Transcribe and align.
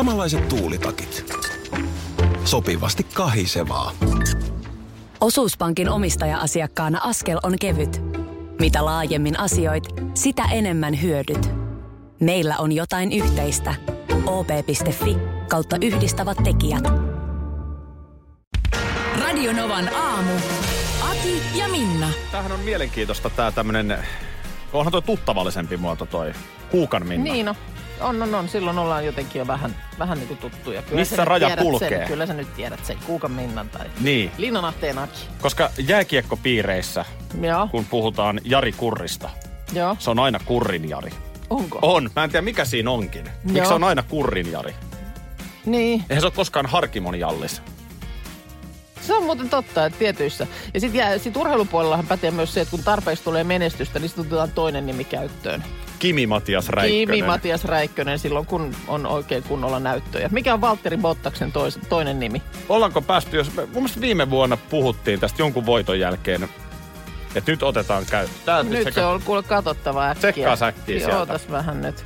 Samanlaiset 0.00 0.48
tuulitakit. 0.48 1.34
Sopivasti 2.44 3.06
kahisevaa. 3.14 3.92
Osuuspankin 5.20 5.88
omistaja-asiakkaana 5.88 7.00
askel 7.02 7.38
on 7.42 7.58
kevyt. 7.60 8.02
Mitä 8.60 8.84
laajemmin 8.84 9.40
asioit, 9.40 9.84
sitä 10.14 10.42
enemmän 10.44 11.02
hyödyt. 11.02 11.50
Meillä 12.20 12.56
on 12.58 12.72
jotain 12.72 13.12
yhteistä. 13.12 13.74
op.fi 14.26 15.16
kautta 15.48 15.76
yhdistävät 15.82 16.38
tekijät. 16.44 16.84
Radionovan 19.20 19.94
aamu. 19.94 20.32
Ati 21.10 21.42
ja 21.54 21.68
Minna. 21.68 22.10
Tämähän 22.30 22.52
on 22.52 22.60
mielenkiintoista 22.60 23.30
tää 23.30 23.52
tämmönen, 23.52 23.98
onhan 24.72 24.92
toi 24.92 25.02
tuttavallisempi 25.02 25.76
muoto 25.76 26.06
toi 26.06 26.32
Huukan 26.72 27.06
Minna. 27.06 27.32
Niin 27.32 27.46
no. 27.46 27.54
On, 28.00 28.22
on, 28.22 28.34
on. 28.34 28.48
Silloin 28.48 28.78
ollaan 28.78 29.06
jotenkin 29.06 29.38
jo 29.38 29.46
vähän, 29.46 29.76
vähän 29.98 30.18
niin 30.18 30.28
kuin 30.28 30.38
tuttuja. 30.38 30.82
Kyllä 30.82 30.98
Missä 31.00 31.24
raja 31.24 31.56
kulkee? 31.56 31.88
Sen, 31.98 32.08
kyllä 32.08 32.26
sä 32.26 32.34
nyt 32.34 32.54
tiedät 32.56 32.84
sen. 32.84 32.98
Kuukan 33.06 33.30
Minnan 33.30 33.68
tai 33.68 33.86
Niin, 34.00 34.30
Linnanahteen 34.38 34.98
Aki. 34.98 35.18
koska 35.40 35.70
jääkiekkopiireissä, 35.78 37.04
Joo, 37.40 37.68
kun 37.68 37.84
puhutaan 37.84 38.40
Jari 38.44 38.72
Kurrista, 38.72 39.30
joo. 39.72 39.96
se 39.98 40.10
on 40.10 40.18
aina 40.18 40.38
Kurrin 40.44 40.88
Jari. 40.88 41.10
Onko? 41.50 41.78
On. 41.82 42.10
Mä 42.16 42.24
en 42.24 42.30
tiedä 42.30 42.44
mikä 42.44 42.64
siinä 42.64 42.90
onkin. 42.90 43.24
Miksi 43.44 43.68
se 43.68 43.74
on 43.74 43.84
aina 43.84 44.02
Kurrin 44.02 44.52
Jari? 44.52 44.74
Niin. 45.66 46.04
Eihän 46.10 46.20
se 46.20 46.26
ole 46.26 46.32
koskaan 46.36 46.66
Harkimon 46.66 47.18
Jallis. 47.20 47.62
Se 49.00 49.14
on 49.14 49.22
muuten 49.24 49.50
totta, 49.50 49.86
että 49.86 49.98
tietyissä. 49.98 50.46
Ja 50.74 50.80
sitten 50.80 51.20
sit 51.20 51.36
urheilupuolellahan 51.36 52.06
pätee 52.06 52.30
myös 52.30 52.54
se, 52.54 52.60
että 52.60 52.70
kun 52.70 52.84
tarpeeksi 52.84 53.24
tulee 53.24 53.44
menestystä, 53.44 53.98
niin 53.98 54.08
sitten 54.08 54.24
otetaan 54.26 54.50
toinen 54.50 54.86
nimi 54.86 55.04
käyttöön. 55.04 55.64
Kimi 56.00 56.26
Matias 56.26 56.68
Räikkönen. 56.68 57.06
Kimi 57.06 57.22
Matias 57.26 57.64
Räikkönen 57.64 58.18
silloin, 58.18 58.46
kun 58.46 58.76
on 58.88 59.06
oikein 59.06 59.42
kunnolla 59.42 59.80
näyttöjä. 59.80 60.28
Mikä 60.32 60.54
on 60.54 60.60
Valtteri 60.60 60.96
Bottaksen 60.96 61.52
tois, 61.52 61.78
toinen 61.88 62.20
nimi? 62.20 62.42
Ollaanko 62.68 63.02
päästy, 63.02 63.36
jos 63.36 63.54
me, 63.54 63.62
mun 63.62 63.74
mielestä 63.74 64.00
viime 64.00 64.30
vuonna 64.30 64.56
puhuttiin 64.56 65.20
tästä 65.20 65.42
jonkun 65.42 65.66
voiton 65.66 66.00
jälkeen, 66.00 66.48
että 67.34 67.52
nyt 67.52 67.62
otetaan 67.62 68.06
käy. 68.10 68.28
Tää 68.44 68.62
Nyt 68.62 68.94
se 68.94 69.04
on 69.04 69.22
kuule 69.22 69.42
katsottava 69.42 70.08
äkkiä. 70.10 70.32
Tsekkaa 70.32 70.56
säkkiä 70.56 70.98
sieltä. 70.98 71.18
Ootas 71.18 71.50
vähän 71.50 71.82
nyt. 71.82 72.04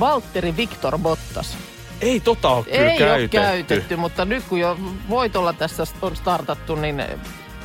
Valtteri 0.00 0.56
Victor 0.56 0.98
Bottas. 0.98 1.56
Ei 2.00 2.20
tota 2.20 2.48
ole 2.48 2.64
kyllä 2.64 2.90
Ei 2.90 2.98
käytetty. 2.98 3.38
ole 3.38 3.46
käytetty, 3.46 3.96
mutta 3.96 4.24
nyt 4.24 4.44
kun 4.48 4.60
jo 4.60 4.78
voitolla 5.08 5.52
tässä 5.52 5.84
on 6.02 6.16
startattu, 6.16 6.74
niin 6.74 7.02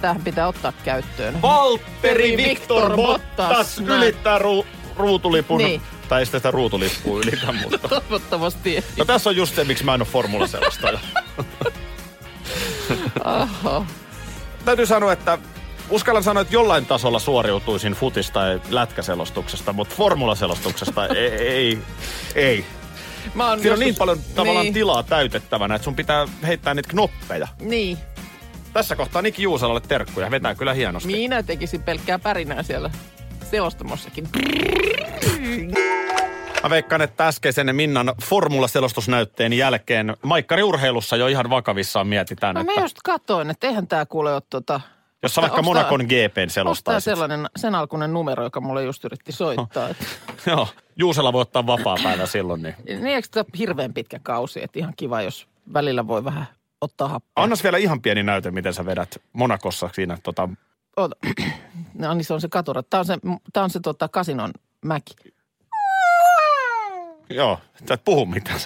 tähän 0.01 0.21
pitää 0.21 0.47
ottaa 0.47 0.73
käyttöön. 0.83 1.41
Valtteri 1.41 2.37
Victor 2.37 2.95
Bottas. 2.95 3.47
Bottas 3.47 3.79
ylittää 3.79 4.37
ru, 4.37 4.65
ruutulipun. 5.01 5.57
Niin. 5.57 5.81
Tai 6.09 6.21
ei 6.21 6.25
sitä 6.25 6.51
ruutulippua 6.51 7.19
ylitä, 7.19 7.51
mutta... 7.51 7.87
Toivottavasti. 7.87 8.83
No 8.97 9.05
tässä 9.05 9.29
on 9.29 9.35
just 9.35 9.55
se, 9.55 9.63
miksi 9.63 9.83
mä 9.83 9.93
en 9.93 10.01
ole 10.01 10.07
formulaselostaja. 10.07 10.99
Oho. 13.25 13.85
Täytyy 14.65 14.85
sanoa, 14.85 15.13
että 15.13 15.37
uskallan 15.89 16.23
sanoa, 16.23 16.41
että 16.41 16.53
jollain 16.53 16.85
tasolla 16.85 17.19
suoriutuisin 17.19 17.93
futista 17.93 18.39
ja 18.39 18.59
lätkäselostuksesta, 18.69 19.73
mutta 19.73 19.95
formulaselostuksesta 19.95 21.07
ei, 21.07 21.27
ei, 21.27 21.77
ei. 22.35 22.65
Mä 23.35 23.43
Siinä 23.43 23.51
on 23.51 23.63
joskus- 23.63 23.79
niin 23.79 23.95
paljon 23.95 24.19
tavallaan 24.35 24.63
niin, 24.63 24.73
tilaa 24.73 25.03
täytettävänä, 25.03 25.75
että 25.75 25.83
sun 25.83 25.95
pitää 25.95 26.27
heittää 26.47 26.73
niitä 26.73 26.89
knoppeja. 26.89 27.47
Niin. 27.59 27.97
Tässä 28.73 28.95
kohtaa 28.95 29.21
Niki 29.21 29.43
Juusalalle 29.43 29.81
terkkuja. 29.81 30.31
Vetää 30.31 30.55
kyllä 30.55 30.73
hienosti. 30.73 31.11
Minä 31.11 31.43
tekisin 31.43 31.83
pelkkää 31.83 32.19
pärinää 32.19 32.63
siellä 32.63 32.91
selostamossakin. 33.51 34.27
Mä 36.63 36.69
veikkaan, 36.69 37.01
että 37.01 37.27
äskeisen 37.27 37.75
Minnan 37.75 38.13
formulaselostusnäytteen 38.23 39.53
jälkeen 39.53 40.17
Maikkari 40.23 40.63
urheilussa 40.63 41.15
jo 41.17 41.27
ihan 41.27 41.49
vakavissaan 41.49 42.07
mietitään, 42.07 42.55
No 42.55 42.63
mä 42.63 42.71
että 42.71 42.81
just 42.81 42.97
katoin, 43.03 43.49
että 43.49 43.67
eihän 43.67 43.87
tää 43.87 44.05
kuule 44.05 44.33
ole 44.33 44.41
tota... 44.49 44.81
jos 45.23 45.35
sä 45.35 45.41
vaikka 45.41 45.55
tää- 45.55 45.63
Monakon 45.63 45.99
GPn 46.05 46.49
selostaisit. 46.49 47.03
sellainen 47.05 47.47
sen 47.55 47.75
alkuinen 47.75 48.13
numero, 48.13 48.43
joka 48.43 48.61
mulle 48.61 48.83
just 48.83 49.05
yritti 49.05 49.31
soittaa? 49.31 49.89
että- 49.89 50.05
Joo, 50.51 50.67
Juusela 50.95 51.33
voi 51.33 51.41
ottaa 51.41 51.67
vapaa 51.67 51.97
päivä 52.03 52.25
silloin. 52.25 52.61
Niin. 52.63 52.75
Niin 52.85 53.07
eikö 53.07 53.27
tämä 53.31 53.43
hirveän 53.57 53.93
pitkä 53.93 54.19
kausi, 54.23 54.63
että 54.63 54.79
ihan 54.79 54.93
kiva, 54.97 55.21
jos 55.21 55.47
välillä 55.73 56.07
voi 56.07 56.23
vähän 56.25 56.45
ottaa 56.81 57.07
happea. 57.07 57.31
Annas 57.35 57.63
vielä 57.63 57.77
ihan 57.77 58.01
pieni 58.01 58.23
näyte, 58.23 58.51
miten 58.51 58.73
sä 58.73 58.85
vedät 58.85 59.21
Monakossa 59.33 59.89
siinä 59.93 60.17
tota, 60.23 60.49
Oota. 60.97 61.15
No 61.93 62.13
niin, 62.13 62.25
se 62.25 62.33
on 62.33 62.41
se 62.41 62.47
katura. 62.49 62.83
Tämä 62.83 62.99
on 62.99 63.05
se, 63.05 63.17
tää 63.53 63.63
on 63.63 63.69
se 63.69 63.79
tota, 63.79 64.07
kasinon 64.07 64.51
mäki. 64.85 65.13
Joo, 67.29 67.59
sä 67.87 67.93
et 67.93 68.03
puhu 68.05 68.25
mitään, 68.25 68.59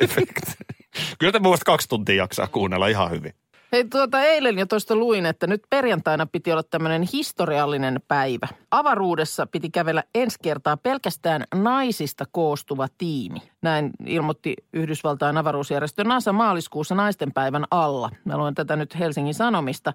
efektejä. 0.00 0.56
Kyllä 1.18 1.32
te 1.32 1.38
mielestä 1.38 1.64
kaksi 1.64 1.88
tuntia 1.88 2.14
jaksaa 2.14 2.46
kuunnella 2.46 2.86
ihan 2.86 3.10
hyvin. 3.10 3.34
Hei, 3.74 3.84
tuota, 3.84 4.22
eilen 4.22 4.58
jo 4.58 4.66
tuosta 4.66 4.96
luin, 4.96 5.26
että 5.26 5.46
nyt 5.46 5.62
perjantaina 5.70 6.26
piti 6.26 6.52
olla 6.52 6.62
tämmöinen 6.62 7.08
historiallinen 7.12 8.00
päivä. 8.08 8.48
Avaruudessa 8.70 9.46
piti 9.46 9.70
kävellä 9.70 10.04
ensi 10.14 10.38
kertaa 10.42 10.76
pelkästään 10.76 11.44
naisista 11.54 12.24
koostuva 12.32 12.86
tiimi. 12.98 13.42
Näin 13.62 13.90
ilmoitti 14.06 14.54
Yhdysvaltain 14.72 15.36
avaruusjärjestö 15.36 16.04
NASA 16.04 16.32
maaliskuussa 16.32 16.94
naisten 16.94 17.32
päivän 17.32 17.64
alla. 17.70 18.10
Mä 18.24 18.38
luen 18.38 18.54
tätä 18.54 18.76
nyt 18.76 18.98
Helsingin 18.98 19.34
Sanomista. 19.34 19.92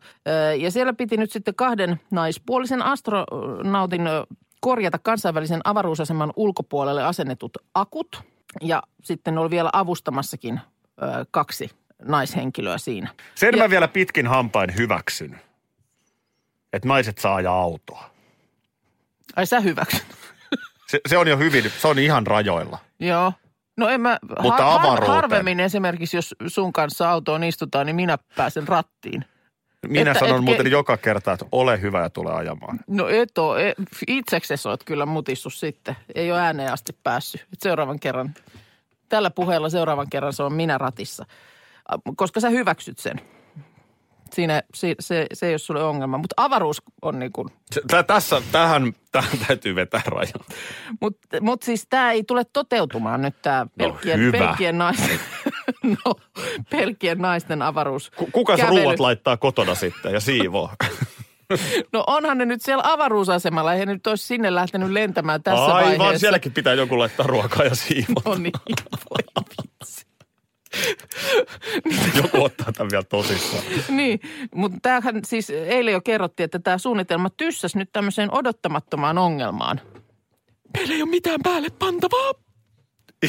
Ja 0.59 0.71
siellä 0.71 0.93
piti 0.93 1.17
nyt 1.17 1.31
sitten 1.31 1.55
kahden 1.55 1.99
naispuolisen 2.11 2.81
astronautin 2.81 4.01
korjata 4.61 4.99
kansainvälisen 4.99 5.61
avaruusaseman 5.63 6.33
ulkopuolelle 6.35 7.03
asennetut 7.03 7.57
akut. 7.73 8.23
Ja 8.61 8.83
sitten 9.03 9.37
oli 9.37 9.49
vielä 9.49 9.69
avustamassakin 9.73 10.61
kaksi 11.31 11.69
naishenkilöä 12.05 12.77
siinä. 12.77 13.09
Sen 13.35 13.55
Ja- 13.57 13.63
mä 13.63 13.69
vielä 13.69 13.87
pitkin 13.87 14.27
hampain 14.27 14.75
hyväksyn, 14.77 15.39
että 16.73 16.87
naiset 16.87 17.17
saa 17.17 17.35
ajaa 17.35 17.61
autoa. 17.61 18.09
Ai 19.35 19.45
sä 19.45 19.59
hyväksyt. 19.59 20.03
Se, 20.87 20.99
se 21.07 21.17
on 21.17 21.27
jo 21.27 21.37
hyvin, 21.37 21.71
se 21.81 21.87
on 21.87 21.99
ihan 21.99 22.27
rajoilla. 22.27 22.77
Joo. 22.99 23.33
No 23.77 23.89
en 23.89 24.01
mä, 24.01 24.19
Mutta 24.41 24.63
har- 24.65 24.79
avaruuteen. 24.81 25.11
harvemmin 25.15 25.59
esimerkiksi, 25.59 26.17
jos 26.17 26.35
sun 26.47 26.73
kanssa 26.73 27.09
autoon 27.09 27.43
istutaan, 27.43 27.85
niin 27.85 27.95
minä 27.95 28.17
pääsen 28.35 28.67
rattiin. 28.67 29.25
Minä 29.87 30.11
Että- 30.11 30.19
sanon 30.25 30.39
et- 30.39 30.43
muuten 30.45 30.71
joka 30.71 30.97
kerta, 30.97 31.31
että 31.33 31.45
ole 31.51 31.81
hyvä 31.81 32.01
ja 32.01 32.09
tule 32.09 32.31
ajamaan. 32.33 32.79
No 32.87 33.07
et 33.07 33.37
oo, 33.37 33.57
e, 33.57 33.73
itseksesi 34.07 34.67
oot 34.69 34.83
kyllä 34.83 35.05
mutissu 35.05 35.49
sitten. 35.49 35.95
Ei 36.15 36.31
ole 36.31 36.39
ääneen 36.41 36.73
asti 36.73 36.97
päässyt. 37.03 37.41
Et 37.53 37.61
seuraavan 37.61 37.99
kerran, 37.99 38.33
tällä 39.09 39.29
puheella 39.29 39.69
seuraavan 39.69 40.09
kerran 40.09 40.33
se 40.33 40.43
on 40.43 40.53
minä 40.53 40.77
ratissa. 40.77 41.25
A, 41.89 41.95
Koska 42.15 42.39
sä 42.39 42.49
hyväksyt 42.49 42.99
sen. 42.99 43.21
Siinä, 44.33 44.63
se, 44.73 44.95
se, 44.99 45.27
se 45.33 45.45
ei 45.47 45.51
ole 45.53 45.57
sulle 45.57 45.83
ongelma. 45.83 46.17
Mutta 46.17 46.33
avaruus 46.37 46.81
on 47.01 47.19
niin 47.19 47.31
kuin, 47.31 47.49
Se, 47.71 47.81
tä, 47.87 48.03
tässä, 48.03 48.41
tähän, 48.51 48.93
tähän 49.11 49.37
täytyy 49.47 49.75
vetää 49.75 50.01
raja. 50.05 50.31
Mutta 51.01 51.41
mut 51.41 51.63
siis 51.63 51.85
tämä 51.89 52.11
ei 52.11 52.23
tule 52.23 52.43
toteutumaan 52.53 53.21
nyt 53.21 53.35
tämä 53.41 53.65
pelkkien, 53.77 54.19
hyvä. 54.19 54.37
pelkkien, 54.37 54.77
naisten, 54.77 55.19
no, 56.05 56.15
pelkkien 56.69 57.17
naisten 57.17 57.61
avaruus. 57.61 58.11
Ku- 58.11 58.29
Kuka 58.31 58.55
ruuat 58.55 58.99
laittaa 58.99 59.37
kotona 59.37 59.75
sitten 59.75 60.13
ja 60.13 60.19
siivoo? 60.19 60.69
No 61.93 62.03
onhan 62.07 62.37
ne 62.37 62.45
nyt 62.45 62.61
siellä 62.61 62.83
avaruusasemalla, 62.85 63.73
eihän 63.73 63.87
nyt 63.87 64.07
olisi 64.07 64.27
sinne 64.27 64.55
lähtenyt 64.55 64.89
lentämään 64.91 65.43
tässä 65.43 65.63
Aivan, 65.65 65.97
vaiheessa. 65.97 66.19
sielläkin 66.19 66.51
pitää 66.51 66.73
joku 66.73 66.99
laittaa 66.99 67.27
ruokaa 67.27 67.65
ja 67.65 67.75
siivoo. 67.75 68.21
No 68.25 68.35
niin, 68.35 68.51
voi 69.09 69.43
vitsi. 69.49 70.05
Joku 72.15 72.43
ottaa 72.43 72.71
tämän 72.71 72.91
vielä 72.91 73.03
tosissaan. 73.03 73.63
niin, 73.89 74.19
mutta 74.55 74.77
tämähän 74.81 75.19
siis 75.25 75.49
eilen 75.49 75.91
jo 75.93 76.01
kerrottiin, 76.01 76.45
että 76.45 76.59
tämä 76.59 76.77
suunnitelma 76.77 77.29
tyssäsi 77.29 77.77
nyt 77.77 77.89
tämmöiseen 77.93 78.33
odottamattomaan 78.35 79.17
ongelmaan. 79.17 79.81
Meillä 80.77 80.95
ei 80.95 81.01
ole 81.01 81.09
mitään 81.09 81.39
päälle 81.43 81.67
pantavaa, 81.79 82.31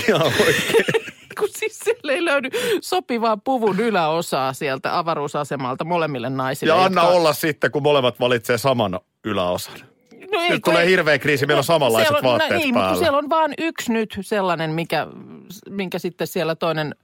Ihan 0.08 0.22
oikein. 0.22 0.84
kun 1.38 1.48
siis 1.56 1.78
siellä 1.78 2.12
ei 2.12 2.24
löydy 2.24 2.48
sopivaa 2.82 3.36
puvun 3.36 3.80
yläosaa 3.80 4.52
sieltä 4.52 4.98
avaruusasemalta 4.98 5.84
molemmille 5.84 6.30
naisille. 6.30 6.72
Ja 6.72 6.84
anna 6.84 7.00
jotka- 7.02 7.14
olla 7.16 7.32
sitten, 7.32 7.70
kun 7.70 7.82
molemmat 7.82 8.20
valitsee 8.20 8.58
saman 8.58 9.00
yläosan. 9.24 9.74
No 10.32 10.40
ei, 10.42 10.50
Nyt 10.50 10.62
tulee 10.64 10.82
ei- 10.82 10.88
hirveä 10.90 11.18
kriisi, 11.18 11.46
meillä 11.46 11.58
on 11.60 11.64
samanlaiset 11.64 12.16
on, 12.16 12.22
vaatteet 12.22 12.50
no, 12.50 12.56
ei, 12.56 12.66
mutta 12.66 12.74
päällä. 12.80 12.94
kun 12.94 13.04
siellä 13.04 13.18
on 13.18 13.30
vain 13.30 13.54
yksi 13.58 13.92
nyt 13.92 14.18
sellainen, 14.20 14.70
mikä, 14.70 15.06
minkä 15.68 15.98
sitten 15.98 16.26
siellä 16.26 16.54
toinen, 16.54 16.94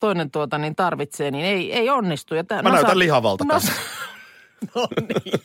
toinen 0.00 0.30
tuota, 0.30 0.58
niin 0.58 0.76
tarvitsee, 0.76 1.30
niin 1.30 1.44
ei, 1.44 1.72
ei 1.72 1.90
onnistu. 1.90 2.34
Ja 2.34 2.44
tää, 2.44 2.62
Mä 2.62 2.70
näytän 2.70 2.98
lihavalta 2.98 3.44
NASA, 3.44 3.68
tässä. 3.68 3.82
no 4.74 4.88
niin. 5.00 5.40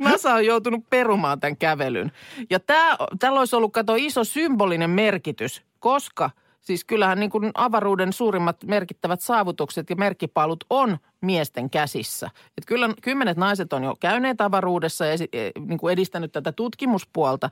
NASA 0.00 0.34
on 0.34 0.46
joutunut 0.46 0.90
perumaan 0.90 1.40
tämän 1.40 1.56
kävelyn. 1.56 2.12
Ja 2.50 2.60
tää, 2.60 2.96
tällä 3.18 3.38
olisi 3.38 3.56
ollut, 3.56 3.72
kato, 3.72 3.94
iso 3.94 4.24
symbolinen 4.24 4.90
merkitys, 4.90 5.62
koska 5.78 6.30
siis 6.60 6.84
kyllähän 6.84 7.20
niin 7.20 7.30
kuin 7.30 7.50
avaruuden 7.54 8.12
suurimmat 8.12 8.56
merkittävät 8.64 9.20
saavutukset 9.20 9.90
ja 9.90 9.96
merkkipaalut 9.96 10.64
on 10.70 10.98
miesten 11.20 11.70
käsissä. 11.70 12.30
Et 12.58 12.66
kyllä 12.66 12.90
kymmenet 13.02 13.36
naiset 13.36 13.72
on 13.72 13.84
jo 13.84 13.96
käyneet 14.00 14.40
avaruudessa 14.40 15.06
ja 15.06 15.12
eh, 15.32 15.52
niin 15.66 15.78
kuin 15.78 15.92
edistänyt 15.92 16.32
tätä 16.32 16.52
tutkimuspuolta. 16.52 17.50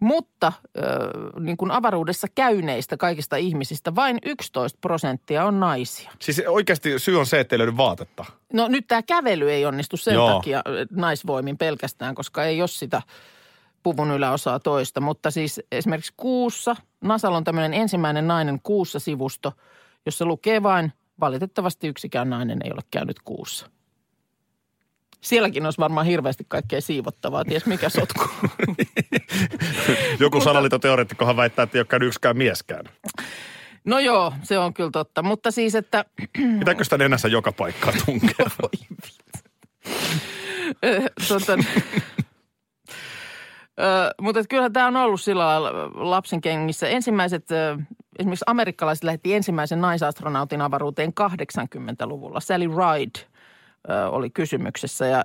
Mutta 0.00 0.52
ö, 0.78 0.82
niin 1.40 1.56
kuin 1.56 1.70
avaruudessa 1.70 2.26
käyneistä 2.34 2.96
kaikista 2.96 3.36
ihmisistä 3.36 3.94
vain 3.94 4.18
11 4.24 4.78
prosenttia 4.80 5.44
on 5.44 5.60
naisia. 5.60 6.10
Siis 6.20 6.42
oikeasti 6.48 6.98
syy 6.98 7.18
on 7.18 7.26
se, 7.26 7.40
että 7.40 7.54
ei 7.54 7.58
löydy 7.58 7.76
vaatetta. 7.76 8.24
No 8.52 8.68
nyt 8.68 8.86
tämä 8.86 9.02
kävely 9.02 9.50
ei 9.50 9.66
onnistu 9.66 9.96
sen 9.96 10.14
Joo. 10.14 10.34
takia 10.34 10.62
naisvoimin 10.90 11.58
pelkästään, 11.58 12.14
koska 12.14 12.44
ei 12.44 12.62
ole 12.62 12.68
sitä 12.68 13.02
puvun 13.82 14.10
yläosaa 14.10 14.60
toista. 14.60 15.00
Mutta 15.00 15.30
siis 15.30 15.60
esimerkiksi 15.72 16.12
kuussa, 16.16 16.76
Nasalla 17.00 17.36
on 17.36 17.44
tämmöinen 17.44 17.74
ensimmäinen 17.74 18.28
nainen 18.28 18.60
kuussa 18.62 18.98
sivusto, 18.98 19.52
jossa 20.06 20.24
lukee 20.24 20.62
vain 20.62 20.92
valitettavasti 21.20 21.88
yksikään 21.88 22.30
nainen 22.30 22.60
ei 22.64 22.72
ole 22.72 22.82
käynyt 22.90 23.16
kuussa. 23.24 23.70
Sielläkin 25.20 25.64
olisi 25.64 25.78
varmaan 25.78 26.06
hirveästi 26.06 26.44
kaikkea 26.48 26.80
siivottavaa, 26.80 27.44
ties 27.44 27.66
mikä 27.66 27.88
sotku. 27.88 28.24
Joku 30.20 30.40
salaliittoteoreettikkohan 30.40 31.36
väittää, 31.36 31.62
että 31.62 31.78
ei 31.78 31.80
ole 31.80 31.86
käynyt 31.86 32.06
yksikään 32.06 32.36
mieskään. 32.36 32.84
No 33.84 33.98
joo, 33.98 34.32
se 34.42 34.58
on 34.58 34.74
kyllä 34.74 34.90
totta. 34.90 35.22
Mutta 35.22 35.50
siis, 35.50 35.74
että 35.74 36.04
Pitääkö 36.58 36.84
sitä 36.84 36.98
nenässä 36.98 37.28
joka 37.28 37.52
paikkaan 37.52 37.94
tunkea? 38.06 38.46
Ö, 40.84 41.02
tota, 41.28 41.52
Ö, 43.80 44.14
mutta 44.20 44.40
kyllähän 44.48 44.72
tämä 44.72 44.86
on 44.86 44.96
ollut 44.96 45.20
sillä 45.20 45.62
lapsen 45.94 46.40
kengissä. 46.40 46.88
Ensimmäiset, 46.88 47.50
ö, 47.50 47.78
esimerkiksi 48.18 48.44
amerikkalaiset 48.46 49.04
lähetti 49.04 49.34
ensimmäisen 49.34 49.80
naisastronautin 49.80 50.62
avaruuteen 50.62 51.12
80-luvulla. 51.20 52.40
Sally 52.40 52.66
Ride 52.66 53.29
oli 54.10 54.30
kysymyksessä 54.30 55.06
ja 55.06 55.24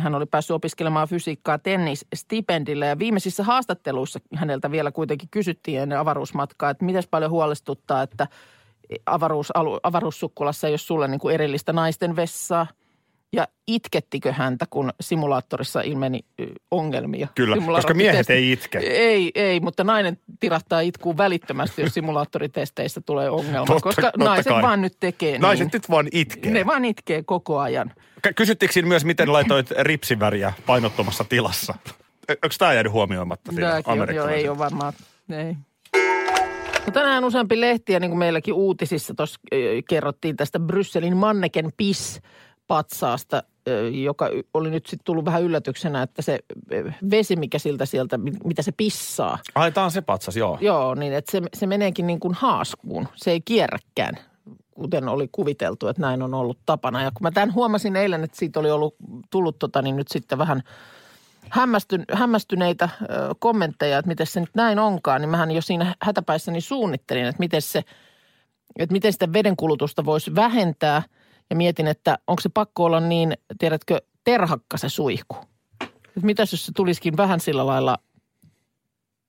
hän 0.00 0.14
oli 0.14 0.26
päässyt 0.26 0.54
opiskelemaan 0.54 1.08
fysiikkaa 1.08 1.58
tennisstipendillä. 1.58 2.86
Ja 2.86 2.98
viimeisissä 2.98 3.44
haastatteluissa 3.44 4.18
häneltä 4.34 4.70
vielä 4.70 4.92
kuitenkin 4.92 5.28
kysyttiin 5.30 5.80
ennen 5.80 5.98
avaruusmatkaa, 5.98 6.70
että 6.70 6.84
miten 6.84 7.02
paljon 7.10 7.30
huolestuttaa, 7.30 8.02
että 8.02 8.26
avaruus, 9.06 9.52
avaruussukkulassa 9.82 10.66
ei 10.66 10.72
ole 10.72 10.78
sulle 10.78 11.08
niin 11.08 11.20
kuin 11.20 11.34
erillistä 11.34 11.72
naisten 11.72 12.16
vessaa– 12.16 12.66
ja 13.32 13.48
itkettikö 13.66 14.32
häntä, 14.32 14.66
kun 14.70 14.90
simulaattorissa 15.00 15.80
ilmeni 15.80 16.20
ongelmia? 16.70 17.28
Kyllä, 17.34 17.56
koska 17.56 17.64
Simulaattoritesti- 17.64 17.94
miehet 17.94 18.30
ei 18.30 18.52
itke. 18.52 18.78
Ei, 18.78 19.30
ei, 19.34 19.60
mutta 19.60 19.84
nainen 19.84 20.18
tirahtaa 20.40 20.80
itkuun 20.80 21.16
välittömästi, 21.16 21.82
jos 21.82 21.94
simulaattoritesteissä 21.94 23.00
tulee 23.06 23.30
ongelma, 23.30 23.66
Totta- 23.66 23.80
koska 23.82 24.02
totta 24.02 24.24
naiset 24.24 24.52
kai. 24.52 24.62
vaan 24.62 24.82
nyt 24.82 24.96
tekee 25.00 25.38
Naiset 25.38 25.64
niin. 25.64 25.70
nyt 25.72 25.90
vaan 25.90 26.08
itkee. 26.12 26.50
Ne 26.52 26.66
vaan 26.66 26.84
itkee 26.84 27.22
koko 27.22 27.58
ajan. 27.58 27.92
Ky- 28.22 28.32
Kysyttikö 28.32 28.72
siinä 28.72 28.88
myös, 28.88 29.04
miten 29.04 29.32
laitoit 29.32 29.70
ripsiväriä 29.70 30.52
painottomassa 30.66 31.24
tilassa? 31.24 31.74
Onko 32.30 32.54
tämä 32.58 32.72
jäänyt 32.72 32.92
huomioimatta 32.92 33.52
siinä 33.52 33.82
joo, 34.14 34.28
ei 34.28 34.48
ole 34.48 34.58
varmaan, 34.58 34.92
ei. 35.32 35.56
No 36.86 36.92
tänään 36.92 37.24
useampi 37.24 37.60
lehti 37.60 37.92
ja 37.92 38.00
niin 38.00 38.10
kuin 38.10 38.18
meilläkin 38.18 38.54
uutisissa 38.54 39.14
tuossa 39.14 39.40
kerrottiin 39.88 40.36
tästä 40.36 40.60
Brysselin 40.60 41.16
Manneken 41.16 41.70
Piss 41.76 42.20
patsaasta, 42.68 43.42
joka 43.92 44.30
oli 44.54 44.70
nyt 44.70 44.86
sitten 44.86 45.04
tullut 45.04 45.24
vähän 45.24 45.42
yllätyksenä, 45.42 46.02
että 46.02 46.22
se 46.22 46.38
vesi, 47.10 47.36
mikä 47.36 47.58
siltä 47.58 47.86
sieltä, 47.86 48.18
mi- 48.18 48.32
mitä 48.44 48.62
se 48.62 48.72
pissaa, 48.72 49.38
Ai, 49.54 49.72
tämä 49.72 49.84
on 49.84 49.90
se 49.90 50.00
patsas, 50.00 50.36
joo. 50.36 50.58
joo, 50.60 50.94
niin 50.94 51.12
että 51.12 51.32
se, 51.32 51.42
se 51.54 51.66
meneekin 51.66 52.06
niin 52.06 52.20
kuin 52.20 52.34
haaskuun. 52.34 53.08
Se 53.16 53.30
ei 53.30 53.40
kierräkään, 53.40 54.14
kuten 54.74 55.08
oli 55.08 55.28
kuviteltu, 55.32 55.88
että 55.88 56.02
näin 56.02 56.22
on 56.22 56.34
ollut 56.34 56.58
tapana. 56.66 57.02
Ja 57.02 57.10
kun 57.10 57.22
mä 57.22 57.30
tämän 57.30 57.54
huomasin 57.54 57.96
eilen, 57.96 58.24
että 58.24 58.36
siitä 58.36 58.60
oli 58.60 58.70
ollut 58.70 58.94
tullut 59.30 59.58
tota, 59.58 59.82
niin 59.82 59.96
nyt 59.96 60.08
sitten 60.08 60.38
vähän 60.38 60.62
hämmästyn, 61.50 62.04
hämmästyneitä 62.12 62.88
ö, 63.02 63.06
kommentteja, 63.38 63.98
että 63.98 64.08
miten 64.08 64.26
se 64.26 64.40
nyt 64.40 64.54
näin 64.54 64.78
onkaan, 64.78 65.20
niin 65.20 65.30
mähän 65.30 65.50
jo 65.50 65.62
siinä 65.62 65.94
hätäpäissäni 66.02 66.60
suunnittelin, 66.60 67.24
että 67.24 67.40
miten 67.40 67.62
se, 67.62 67.82
että 68.78 68.92
miten 68.92 69.12
sitä 69.12 69.32
vedenkulutusta 69.32 70.04
voisi 70.04 70.34
vähentää. 70.34 71.02
Ja 71.50 71.56
mietin, 71.56 71.86
että 71.86 72.18
onko 72.26 72.40
se 72.40 72.48
pakko 72.48 72.84
olla 72.84 73.00
niin, 73.00 73.36
tiedätkö, 73.58 74.00
terhakka 74.24 74.76
se 74.76 74.88
suihku. 74.88 75.36
Että 75.80 76.20
mitäs 76.22 76.52
jos 76.52 76.66
se 76.66 76.72
tulisikin 76.76 77.16
vähän 77.16 77.40
sillä 77.40 77.66
lailla 77.66 77.98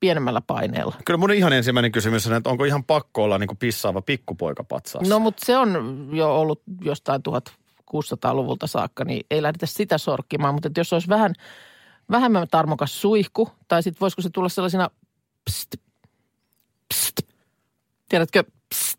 pienemmällä 0.00 0.40
paineella? 0.40 0.94
Kyllä 1.04 1.18
mun 1.18 1.32
ihan 1.32 1.52
ensimmäinen 1.52 1.92
kysymys 1.92 2.26
on, 2.26 2.32
että 2.32 2.50
onko 2.50 2.64
ihan 2.64 2.84
pakko 2.84 3.24
olla 3.24 3.38
niin 3.38 3.48
kuin 3.48 3.58
pissaava 3.58 4.02
pikkupoika 4.02 4.64
patsassa? 4.64 5.08
No 5.14 5.18
mutta 5.18 5.46
se 5.46 5.56
on 5.56 6.08
jo 6.12 6.40
ollut 6.40 6.62
jostain 6.80 7.22
1600-luvulta 7.28 8.66
saakka, 8.66 9.04
niin 9.04 9.26
ei 9.30 9.42
lähdetä 9.42 9.66
sitä 9.66 9.98
sorkkimaan. 9.98 10.54
Mutta 10.54 10.68
että 10.68 10.80
jos 10.80 10.92
olisi 10.92 11.08
vähän 11.08 11.34
vähemmän 12.10 12.46
tarmokas 12.50 13.00
suihku, 13.00 13.50
tai 13.68 13.82
sitten 13.82 14.00
voisiko 14.00 14.22
se 14.22 14.30
tulla 14.30 14.48
sellaisina 14.48 14.90
pst, 15.50 15.76
pst, 16.94 17.20
tiedätkö, 18.08 18.44
pst, 18.74 18.98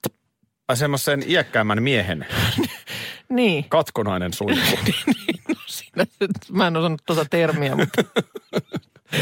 Ai 0.67 0.77
semmoisen 0.77 1.23
iäkkäämmän 1.27 1.83
miehen 1.83 2.25
niin. 3.31 3.65
katkonainen 3.69 4.33
suihku. 4.33 4.77
Siinä, 5.65 6.05
mä 6.51 6.67
en 6.67 6.77
osannut 6.77 7.01
tuota 7.05 7.25
termiä, 7.25 7.75
mutta 7.75 8.03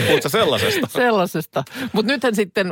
Puhutko 0.07 0.29
sellaisesta? 0.29 0.87
sellaisesta. 0.87 1.63
Mutta 1.93 2.11
nythän 2.11 2.35
sitten 2.35 2.71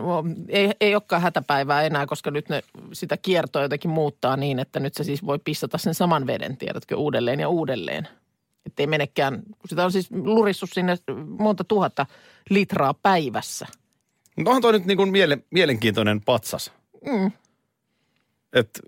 ei, 0.50 0.72
ei 0.82 0.96
olekaan 0.96 1.22
hätäpäivää 1.22 1.82
enää, 1.82 2.06
koska 2.06 2.32
nyt 2.32 2.50
ne 2.50 2.64
sitä 2.94 3.18
kiertoa 3.18 3.62
jotenkin 3.62 3.92
muuttaa 3.92 4.38
niin, 4.38 4.60
että 4.60 4.80
nyt 4.80 4.94
se 4.94 5.04
siis 5.04 5.26
voi 5.26 5.40
pissata 5.40 5.78
sen 5.78 5.94
saman 5.94 6.28
veden, 6.28 6.58
tiedätkö, 6.58 6.96
uudelleen 6.96 7.40
ja 7.40 7.50
uudelleen. 7.50 8.08
Että 8.66 8.84
ei 8.84 8.88
menekään, 8.88 9.44
kun 9.60 9.70
sitä 9.70 9.86
on 9.86 9.92
siis 9.92 10.12
lurissut 10.12 10.70
sinne 10.74 10.98
monta 11.40 11.64
tuhatta 11.64 12.06
litraa 12.50 12.94
päivässä. 12.94 13.68
Mutta 14.36 14.50
onhan 14.50 14.62
toi 14.62 14.72
nyt 14.72 14.86
niin 14.86 14.98
kuin 14.98 15.12
miele, 15.12 15.38
mielenkiintoinen 15.52 16.22
patsas. 16.22 16.72
Mm. 17.06 17.32
Et 18.54 18.80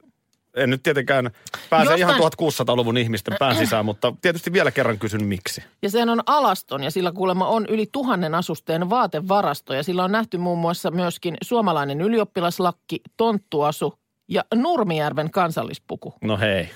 en 0.59 0.69
nyt 0.69 0.83
tietenkään 0.83 1.31
pääse 1.69 1.91
Jostain- 1.91 1.99
ihan 1.99 2.15
1600-luvun 2.15 2.97
ihmisten 2.97 3.35
pään 3.39 3.55
sisään, 3.55 3.85
mutta 3.85 4.13
tietysti 4.21 4.53
vielä 4.53 4.71
kerran 4.71 4.99
kysyn 4.99 5.25
miksi. 5.25 5.63
Ja 5.81 5.89
sehän 5.89 6.09
on 6.09 6.23
alaston 6.25 6.83
ja 6.83 6.91
sillä 6.91 7.11
kuulemma 7.11 7.47
on 7.47 7.65
yli 7.69 7.89
tuhannen 7.91 8.35
asusteen 8.35 8.89
vaatevarasto 8.89 9.73
ja 9.73 9.83
sillä 9.83 10.03
on 10.03 10.11
nähty 10.11 10.37
muun 10.37 10.59
muassa 10.59 10.91
myöskin 10.91 11.37
suomalainen 11.41 12.01
ylioppilaslakki, 12.01 13.01
tonttuasu 13.17 13.93
ja 14.27 14.43
Nurmijärven 14.55 15.31
kansallispuku. 15.31 16.13
No 16.21 16.37
hei. 16.37 16.69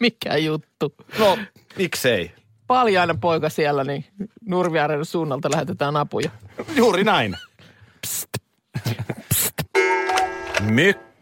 Mikä 0.00 0.36
juttu. 0.36 0.94
No, 1.18 1.38
miksei? 1.78 2.32
Paljainen 2.66 3.20
poika 3.20 3.48
siellä, 3.48 3.84
niin 3.84 4.04
Nurmijärven 4.46 5.04
suunnalta 5.04 5.50
lähetetään 5.50 5.96
apuja. 5.96 6.30
Juuri 6.76 7.04
näin. 7.04 7.36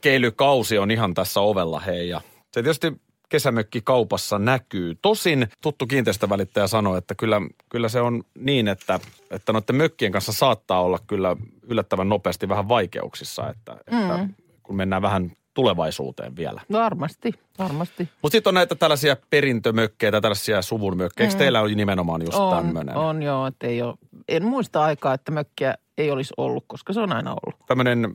Mökkeilykausi 0.04 0.78
on 0.78 0.90
ihan 0.90 1.14
tässä 1.14 1.40
ovella, 1.40 1.80
hei. 1.80 2.08
Ja 2.08 2.20
se 2.52 2.62
tietysti 2.62 2.92
kesämökki 3.28 3.80
kaupassa 3.84 4.38
näkyy. 4.38 4.94
Tosin 5.02 5.48
tuttu 5.60 5.86
kiinteistövälittäjä 5.86 6.66
sanoi, 6.66 6.98
että 6.98 7.14
kyllä, 7.14 7.40
kyllä 7.68 7.88
se 7.88 8.00
on 8.00 8.22
niin, 8.38 8.68
että, 8.68 9.00
että 9.30 9.52
noiden 9.52 9.76
mökkien 9.76 10.12
kanssa 10.12 10.32
saattaa 10.32 10.82
olla 10.82 10.98
kyllä 11.06 11.36
yllättävän 11.62 12.08
nopeasti 12.08 12.48
vähän 12.48 12.68
vaikeuksissa, 12.68 13.50
että, 13.50 13.72
että 13.72 14.28
kun 14.62 14.76
mennään 14.76 15.02
vähän 15.02 15.32
tulevaisuuteen 15.54 16.36
vielä. 16.36 16.60
Varmasti, 16.72 17.32
varmasti. 17.58 18.08
Mutta 18.22 18.32
sitten 18.32 18.50
on 18.50 18.54
näitä 18.54 18.74
tällaisia 18.74 19.16
perintömökkejä 19.30 20.12
tai 20.12 20.20
tällaisia 20.20 20.62
suvun 20.62 20.96
mökkejä. 20.96 21.26
Eikö 21.28 21.38
teillä 21.38 21.60
ole 21.60 21.74
nimenomaan 21.74 22.22
just 22.22 22.38
On, 22.38 22.56
tämmöinen? 22.56 22.96
on 22.96 23.22
joo, 23.22 23.46
että 23.46 23.66
ei 23.66 23.82
ole, 23.82 23.94
en 24.28 24.44
muista 24.44 24.84
aikaa, 24.84 25.14
että 25.14 25.32
mökkiä 25.32 25.74
ei 25.98 26.10
olisi 26.10 26.34
ollut, 26.36 26.64
koska 26.66 26.92
se 26.92 27.00
on 27.00 27.12
aina 27.12 27.30
ollut. 27.30 27.60
Tämmöinen 27.66 28.14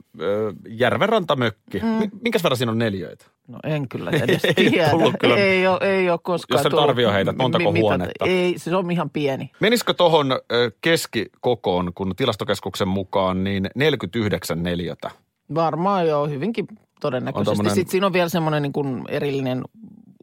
järvenrantamökki. 0.69 1.79
Mm. 1.79 2.11
Minkäs 2.21 2.43
verran 2.43 2.57
siinä 2.57 2.71
on 2.71 2.77
neljöitä? 2.77 3.25
No 3.47 3.59
en 3.63 3.87
kyllä 3.87 4.11
edes 4.11 4.45
Ei 4.45 4.53
tiedä. 4.53 4.89
tullut 4.89 5.13
kyllä. 5.19 5.35
Ei 5.35 5.67
ole, 5.67 5.79
ei 5.81 6.09
ole 6.09 6.19
koskaan 6.23 6.57
Jos 6.57 6.63
sä 6.63 6.69
nyt 6.69 6.71
tullut. 6.71 6.89
arvio 6.89 7.11
heität, 7.11 7.37
montako 7.37 7.71
Mi- 7.71 7.79
huonetta? 7.81 8.25
Ei, 8.25 8.53
se 8.57 8.75
on 8.75 8.91
ihan 8.91 9.09
pieni. 9.09 9.51
Menisikö 9.59 9.93
tuohon 9.93 10.39
keskikokoon, 10.81 11.91
kun 11.95 12.15
tilastokeskuksen 12.15 12.87
mukaan, 12.87 13.43
niin 13.43 13.69
49 13.75 14.63
neljötä? 14.63 15.11
Varmaan 15.55 16.07
joo, 16.07 16.27
hyvinkin 16.27 16.67
todennäköisesti. 17.01 17.49
On 17.49 17.55
tommonen- 17.57 17.75
Sitten 17.75 17.91
siinä 17.91 18.05
on 18.07 18.13
vielä 18.13 18.29
semmoinen 18.29 18.61
niin 18.61 18.73
kuin 18.73 19.03
erillinen 19.09 19.61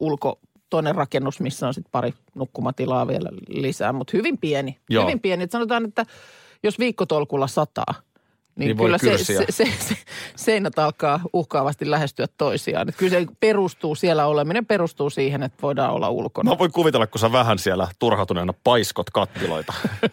ulko, 0.01 0.39
toinen 0.71 0.95
rakennus, 0.95 1.41
missä 1.41 1.67
on 1.67 1.75
sitten 1.75 1.91
pari 1.93 2.15
nukkumatilaa 2.35 3.09
vielä 3.09 3.29
lisää, 3.49 3.93
mutta 3.93 4.17
hyvin 4.17 4.39
pieni. 4.39 4.79
Joo. 4.91 5.05
Hyvin 5.05 5.21
pieni. 5.21 5.45
Et 5.45 5.51
sanotaan, 5.51 5.85
että 5.85 6.07
jos 6.67 6.79
viikkotolkulla 6.79 7.47
sataa, 7.47 7.95
niin, 8.57 8.67
Niin 8.67 8.77
kyllä 8.77 8.99
se, 8.99 9.19
se, 9.19 9.47
se, 9.51 9.65
se, 9.79 9.97
seinät 10.37 10.79
alkaa 10.79 11.21
uhkaavasti 11.33 11.91
lähestyä 11.91 12.27
toisiaan. 12.39 12.89
Et 12.89 12.97
kyllä 12.97 13.11
se 13.11 13.27
perustuu, 13.41 13.95
siellä 13.95 14.27
oleminen 14.27 14.67
perustuu 14.67 15.11
siihen, 15.11 15.43
että 15.43 15.63
voidaan 15.63 15.95
olla 15.95 16.11
ulkona. 16.11 16.51
Mä 16.51 16.59
voin 16.59 16.73
kuvitella, 16.73 17.07
kun 17.07 17.19
sä 17.19 17.33
vähän 17.33 17.59
siellä 17.59 17.89
turhautuneena 17.99 18.55
paiskot 18.65 19.11
kattiloita. 19.11 19.73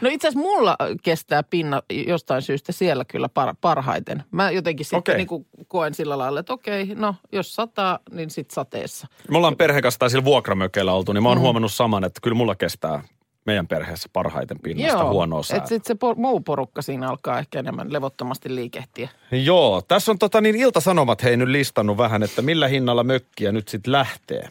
No 0.00 0.08
itse 0.08 0.28
asiassa 0.28 0.48
mulla 0.48 0.76
kestää 1.02 1.42
pinna 1.42 1.82
jostain 2.06 2.42
syystä 2.42 2.72
siellä 2.72 3.04
kyllä 3.04 3.28
par, 3.28 3.54
parhaiten. 3.60 4.24
Mä 4.30 4.50
jotenkin 4.50 4.86
sitten 4.86 4.98
Okei. 4.98 5.16
niin 5.16 5.26
kuin 5.26 5.46
koen 5.68 5.94
sillä 5.94 6.18
lailla, 6.18 6.40
että 6.40 6.52
okei, 6.52 6.94
no 6.94 7.14
jos 7.32 7.54
sataa, 7.54 7.98
niin 8.10 8.30
sitten 8.30 8.54
sateessa. 8.54 9.06
Me 9.30 9.36
ollaan 9.36 9.56
perheen 9.56 9.82
kanssa 9.82 9.98
tai 9.98 10.10
sillä 10.10 10.24
vuokramökeillä 10.24 10.92
oltu, 10.92 11.12
niin 11.12 11.22
mä 11.22 11.28
oon 11.28 11.38
mm. 11.38 11.42
huomannut 11.42 11.72
saman, 11.72 12.04
että 12.04 12.20
kyllä 12.22 12.36
mulla 12.36 12.54
kestää 12.54 13.02
meidän 13.46 13.68
perheessä 13.68 14.08
parhaiten 14.12 14.58
pinnasta 14.62 15.10
huonoa 15.10 15.40
että 15.56 15.68
sitten 15.68 15.96
se 16.00 16.06
por- 16.06 16.16
muu 16.16 16.40
porukka 16.40 16.82
siinä 16.82 17.08
alkaa 17.08 17.38
ehkä 17.38 17.58
enemmän 17.58 17.92
levottomasti 17.92 18.54
liikehtiä. 18.54 19.08
Joo, 19.30 19.82
tässä 19.88 20.12
on 20.12 20.18
tota 20.18 20.40
niin 20.40 20.56
Ilta-Sanomat 20.56 21.22
hei 21.22 21.36
nyt 21.36 21.48
listannut 21.48 21.96
vähän, 21.96 22.22
että 22.22 22.42
millä 22.42 22.68
hinnalla 22.68 23.04
mökkiä 23.04 23.52
nyt 23.52 23.68
sitten 23.68 23.92
lähtee. 23.92 24.48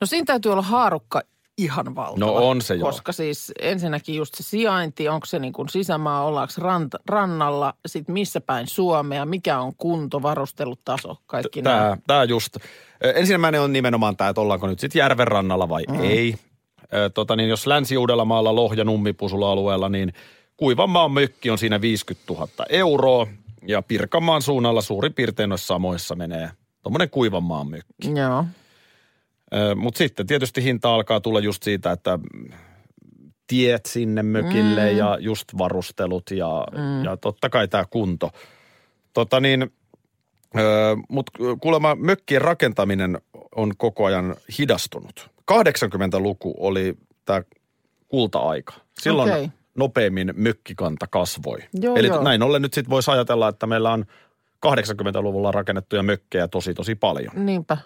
No 0.00 0.06
siinä 0.06 0.24
täytyy 0.24 0.52
olla 0.52 0.62
haarukka 0.62 1.22
ihan 1.58 1.94
valtava. 1.94 2.26
No 2.26 2.34
on 2.34 2.60
se 2.60 2.74
joo. 2.74 2.88
Koska 2.88 3.12
siis 3.12 3.52
ensinnäkin 3.60 4.14
just 4.14 4.34
se 4.34 4.42
sijainti, 4.42 5.08
onko 5.08 5.26
se 5.26 5.38
niin 5.38 5.52
kuin 5.52 5.68
sisämaa, 5.68 6.24
ollaanko 6.24 6.52
ranta, 6.58 6.98
rannalla, 7.08 7.74
sitten 7.86 8.12
missä 8.12 8.40
päin 8.40 8.66
Suomea, 8.66 9.24
mikä 9.24 9.58
on 9.58 9.72
kunto, 9.76 10.22
varustelutaso, 10.22 11.16
kaikki 11.26 11.62
nämä. 11.62 11.96
Tämä, 12.06 12.24
just. 12.24 12.56
Ensimmäinen 13.14 13.60
on 13.60 13.72
nimenomaan 13.72 14.16
tämä, 14.16 14.30
että 14.30 14.40
ollaanko 14.40 14.66
nyt 14.66 14.80
sitten 14.80 15.00
järven 15.00 15.28
rannalla 15.28 15.68
vai 15.68 15.82
mm. 15.88 16.00
ei. 16.00 16.34
Tota 17.14 17.36
niin, 17.36 17.48
jos 17.48 17.66
Länsi-Uudellamaalla, 17.66 18.54
Lohja, 18.54 18.84
Nummipusula 18.84 19.52
alueella, 19.52 19.88
niin 19.88 20.12
Kuivanmaan 20.56 21.12
mökki 21.12 21.50
on 21.50 21.58
siinä 21.58 21.80
50 21.80 22.32
000 22.32 22.48
euroa. 22.68 23.26
Ja 23.66 23.82
Pirkanmaan 23.82 24.42
suunnalla 24.42 24.82
suurin 24.82 25.14
piirtein 25.14 25.48
noissa 25.48 25.66
samoissa 25.66 26.14
menee 26.14 26.50
tuommoinen 26.82 27.10
Kuivanmaan 27.10 27.66
mökki. 27.66 28.10
Joo. 28.16 28.44
Mutta 29.76 29.98
sitten 29.98 30.26
tietysti 30.26 30.64
hinta 30.64 30.94
alkaa 30.94 31.20
tulla 31.20 31.40
just 31.40 31.62
siitä, 31.62 31.92
että 31.92 32.18
tiet 33.46 33.86
sinne 33.86 34.22
mökille 34.22 34.90
mm. 34.90 34.98
ja 34.98 35.18
just 35.20 35.44
varustelut 35.58 36.30
ja, 36.30 36.66
mm. 36.72 37.04
ja 37.04 37.16
totta 37.16 37.50
kai 37.50 37.68
tämä 37.68 37.84
kunto. 37.90 38.30
Tota 39.12 39.40
niin, 39.40 39.72
mutta 41.08 41.32
kuulemma 41.60 41.94
mökkien 41.94 42.42
rakentaminen 42.42 43.18
on 43.56 43.72
koko 43.76 44.04
ajan 44.04 44.36
hidastunut. 44.58 45.30
80-luku 45.52 46.54
oli 46.58 46.96
tämä 47.24 47.42
kulta-aika. 48.08 48.74
Silloin 49.00 49.30
Okei. 49.32 49.48
nopeimmin 49.74 50.32
mökkikanta 50.36 51.06
kasvoi. 51.06 51.58
Joo, 51.80 51.96
Eli 51.96 52.08
joo. 52.08 52.22
näin 52.22 52.42
ollen 52.42 52.62
nyt 52.62 52.74
sitten 52.74 52.90
voisi 52.90 53.10
ajatella, 53.10 53.48
että 53.48 53.66
meillä 53.66 53.92
on 53.92 54.04
80-luvulla 54.66 55.52
rakennettuja 55.52 56.02
mökkejä 56.02 56.48
tosi 56.48 56.74
tosi 56.74 56.94
paljon. 56.94 57.46
Niinpä. 57.46 57.78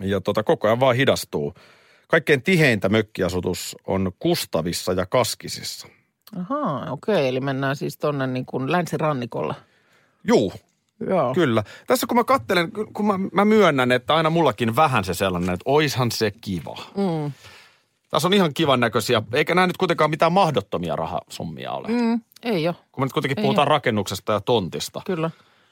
Ja 0.00 0.20
tota, 0.20 0.42
koko 0.42 0.68
ajan 0.68 0.80
vaan 0.80 0.96
hidastuu. 0.96 1.54
Kaikkein 2.08 2.42
tiheintä 2.42 2.88
mökkiasutus 2.88 3.76
on 3.86 4.12
Kustavissa 4.18 4.92
ja 4.92 5.06
Kaskisissa. 5.06 5.88
Ahaa, 6.36 6.90
okei. 6.90 7.28
Eli 7.28 7.40
mennään 7.40 7.76
siis 7.76 7.98
tonne 7.98 8.26
niin 8.26 8.46
kuin 8.46 8.72
länsirannikolle. 8.72 9.54
Juu, 10.28 10.52
Joo. 11.08 11.34
kyllä. 11.34 11.64
Tässä 11.86 12.06
kun 12.06 12.16
mä 12.16 12.24
kattelen, 12.24 12.70
kun 12.92 13.06
mä, 13.06 13.14
mä 13.32 13.44
myönnän, 13.44 13.92
että 13.92 14.14
aina 14.14 14.30
mullakin 14.30 14.76
vähän 14.76 15.04
se 15.04 15.14
sellainen, 15.14 15.50
että 15.54 15.62
oishan 15.64 16.10
se 16.12 16.30
kiva. 16.40 16.78
Mm. 16.96 17.32
Tässä 18.10 18.28
on 18.28 18.34
ihan 18.34 18.54
kivan 18.54 18.80
näköisiä, 18.80 19.22
eikä 19.32 19.54
nämä 19.54 19.66
nyt 19.66 19.76
kuitenkaan 19.76 20.10
mitään 20.10 20.32
mahdottomia 20.32 20.96
rahasummia 20.96 21.72
ole. 21.72 21.88
Mm. 21.88 22.20
Ei 22.42 22.68
ole, 22.68 22.76
Kun 22.92 23.02
me 23.02 23.06
nyt 23.06 23.12
kuitenkin 23.12 23.38
Ei 23.38 23.42
puhutaan 23.42 23.68
ole. 23.68 23.74
rakennuksesta 23.74 24.32
ja 24.32 24.40
tontista. 24.40 25.02
kyllä. 25.06 25.30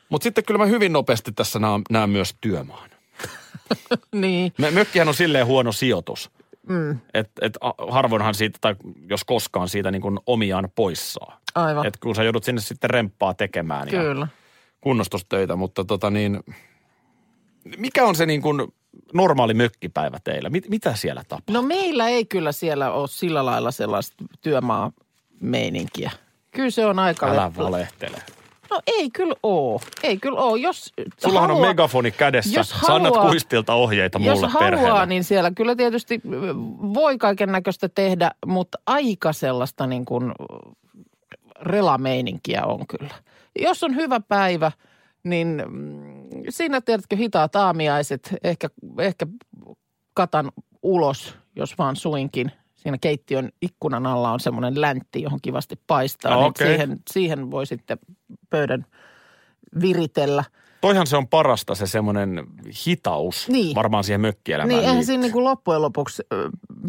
Mutta 0.09 0.23
sitten 0.25 0.45
kyllä 0.45 0.59
mä 0.59 0.67
hyvin 0.67 0.93
nopeasti 0.93 1.33
tässä 1.33 1.59
näen, 1.91 2.11
myös 2.11 2.35
työmaan. 2.41 2.91
Niin, 4.13 4.53
mökkihän 4.71 5.09
on 5.09 5.15
silleen 5.15 5.47
huono 5.47 5.73
sijoitus. 5.73 6.31
Mm. 6.69 6.99
Että 7.15 7.47
et 7.47 7.59
a- 7.61 7.91
harvoinhan 7.93 8.35
siitä, 8.35 8.59
tai 8.61 8.75
jos 9.11 9.25
koskaan 9.25 9.69
siitä 9.69 9.91
niin 9.91 10.03
kuin 10.03 10.19
omiaan 10.27 10.69
pois 10.75 11.13
saa. 11.13 11.41
aivan. 11.55 11.87
Et 11.87 11.97
kun 11.97 12.15
sä 12.15 12.23
joudut 12.23 12.45
sinne 12.45 12.61
sitten 12.61 12.91
remppaa 12.91 13.35
tekemään 13.35 13.89
ja 13.89 14.01
Kyllä. 14.03 14.29
Kunnostustöitä, 14.83 15.57
mutta 15.57 15.85
tota 15.85 16.11
niin, 16.11 16.41
mikä 17.79 18.05
on 18.05 18.15
se 18.15 18.27
niin 18.27 18.43
kuin 18.43 18.73
normaali 19.15 19.55
mökkipäivä 19.55 20.19
teillä? 20.25 20.51
Mit, 20.51 20.69
mitä 20.69 20.95
siellä 20.95 21.23
tapahtuu? 21.29 21.55
No 21.55 21.63
meillä 21.63 22.09
ei 22.09 22.25
kyllä 22.25 22.53
siellä 22.53 22.93
ole 22.93 23.09
sillä 23.09 23.45
lailla 23.47 23.71
sellaista 23.71 24.17
työmaameininkiä. 24.41 26.11
Kyllä 26.51 26.71
se 26.71 26.87
on 26.87 26.99
aika... 26.99 27.27
Älä 27.27 27.49
lep- 27.55 27.59
valehtele. 27.59 28.17
No 28.71 28.81
ei 28.87 29.11
kyllä 29.11 29.35
oo. 29.43 29.81
Ei 30.03 30.17
kyllä 30.19 30.41
oo. 30.41 30.57
Jos 30.57 30.93
Sullahan 31.19 31.51
on 31.51 31.57
haluaa- 31.57 31.71
megafoni 31.71 32.11
kädessä. 32.11 32.61
jos 32.61 32.69
Sä 32.69 32.77
annat 32.95 33.15
haluaa- 33.15 33.31
kuistilta 33.31 33.75
ohjeita 33.75 34.19
Jos 34.23 34.35
mulle 34.39 34.49
haluaa, 34.53 34.71
perheelle. 34.71 35.07
niin 35.07 35.25
siellä 35.25 35.51
kyllä 35.51 35.77
tietysti 35.77 36.21
voi 36.95 37.19
kaiken 37.19 37.53
näköistä 37.53 37.89
tehdä, 37.89 38.31
mutta 38.47 38.79
aika 38.87 39.33
sellaista 39.33 39.87
niin 39.87 40.05
kuin 40.05 40.33
relameininkiä 41.61 42.65
on 42.65 42.87
kyllä. 42.87 43.15
Jos 43.59 43.83
on 43.83 43.97
hyvä 43.97 44.21
päivä, 44.21 44.73
niin 45.25 45.63
mm, 45.69 46.29
siinä 46.49 46.81
tiedätkö 46.81 47.17
hitaat 47.17 47.57
aamiaiset, 47.57 48.35
ehkä, 48.45 48.69
ehkä 48.99 49.27
katan 50.15 50.53
ulos, 50.83 51.35
jos 51.57 51.79
vaan 51.79 51.97
suinkin. 51.97 52.53
Siinä 52.75 52.99
keittiön 53.01 53.53
ikkunan 53.63 54.07
alla 54.07 54.33
on 54.33 54.41
semmoinen 54.41 54.81
läntti, 54.81 55.23
johon 55.23 55.39
kivasti 55.43 55.81
paistaa. 55.87 56.35
Ah, 56.35 56.41
niin 56.41 56.53
siihen, 56.59 57.01
siihen 57.11 57.51
voi 57.51 57.67
sitten 57.67 57.99
pöydän 58.51 58.87
viritellä. 59.81 60.45
Toihan 60.83 61.07
se 61.07 61.17
on 61.17 61.29
parasta 61.29 61.75
se 61.75 61.87
semmoinen 61.87 62.47
hitaus 62.87 63.49
Niin. 63.49 63.75
varmaan 63.75 64.05
siihen 64.05 64.21
mökkielämään 64.21 64.69
Niin, 64.69 64.89
eihän 64.89 65.05
siinä 65.05 65.21
niin 65.21 65.33
kuin 65.33 65.45
loppujen 65.45 65.83
lopuksi 65.83 66.23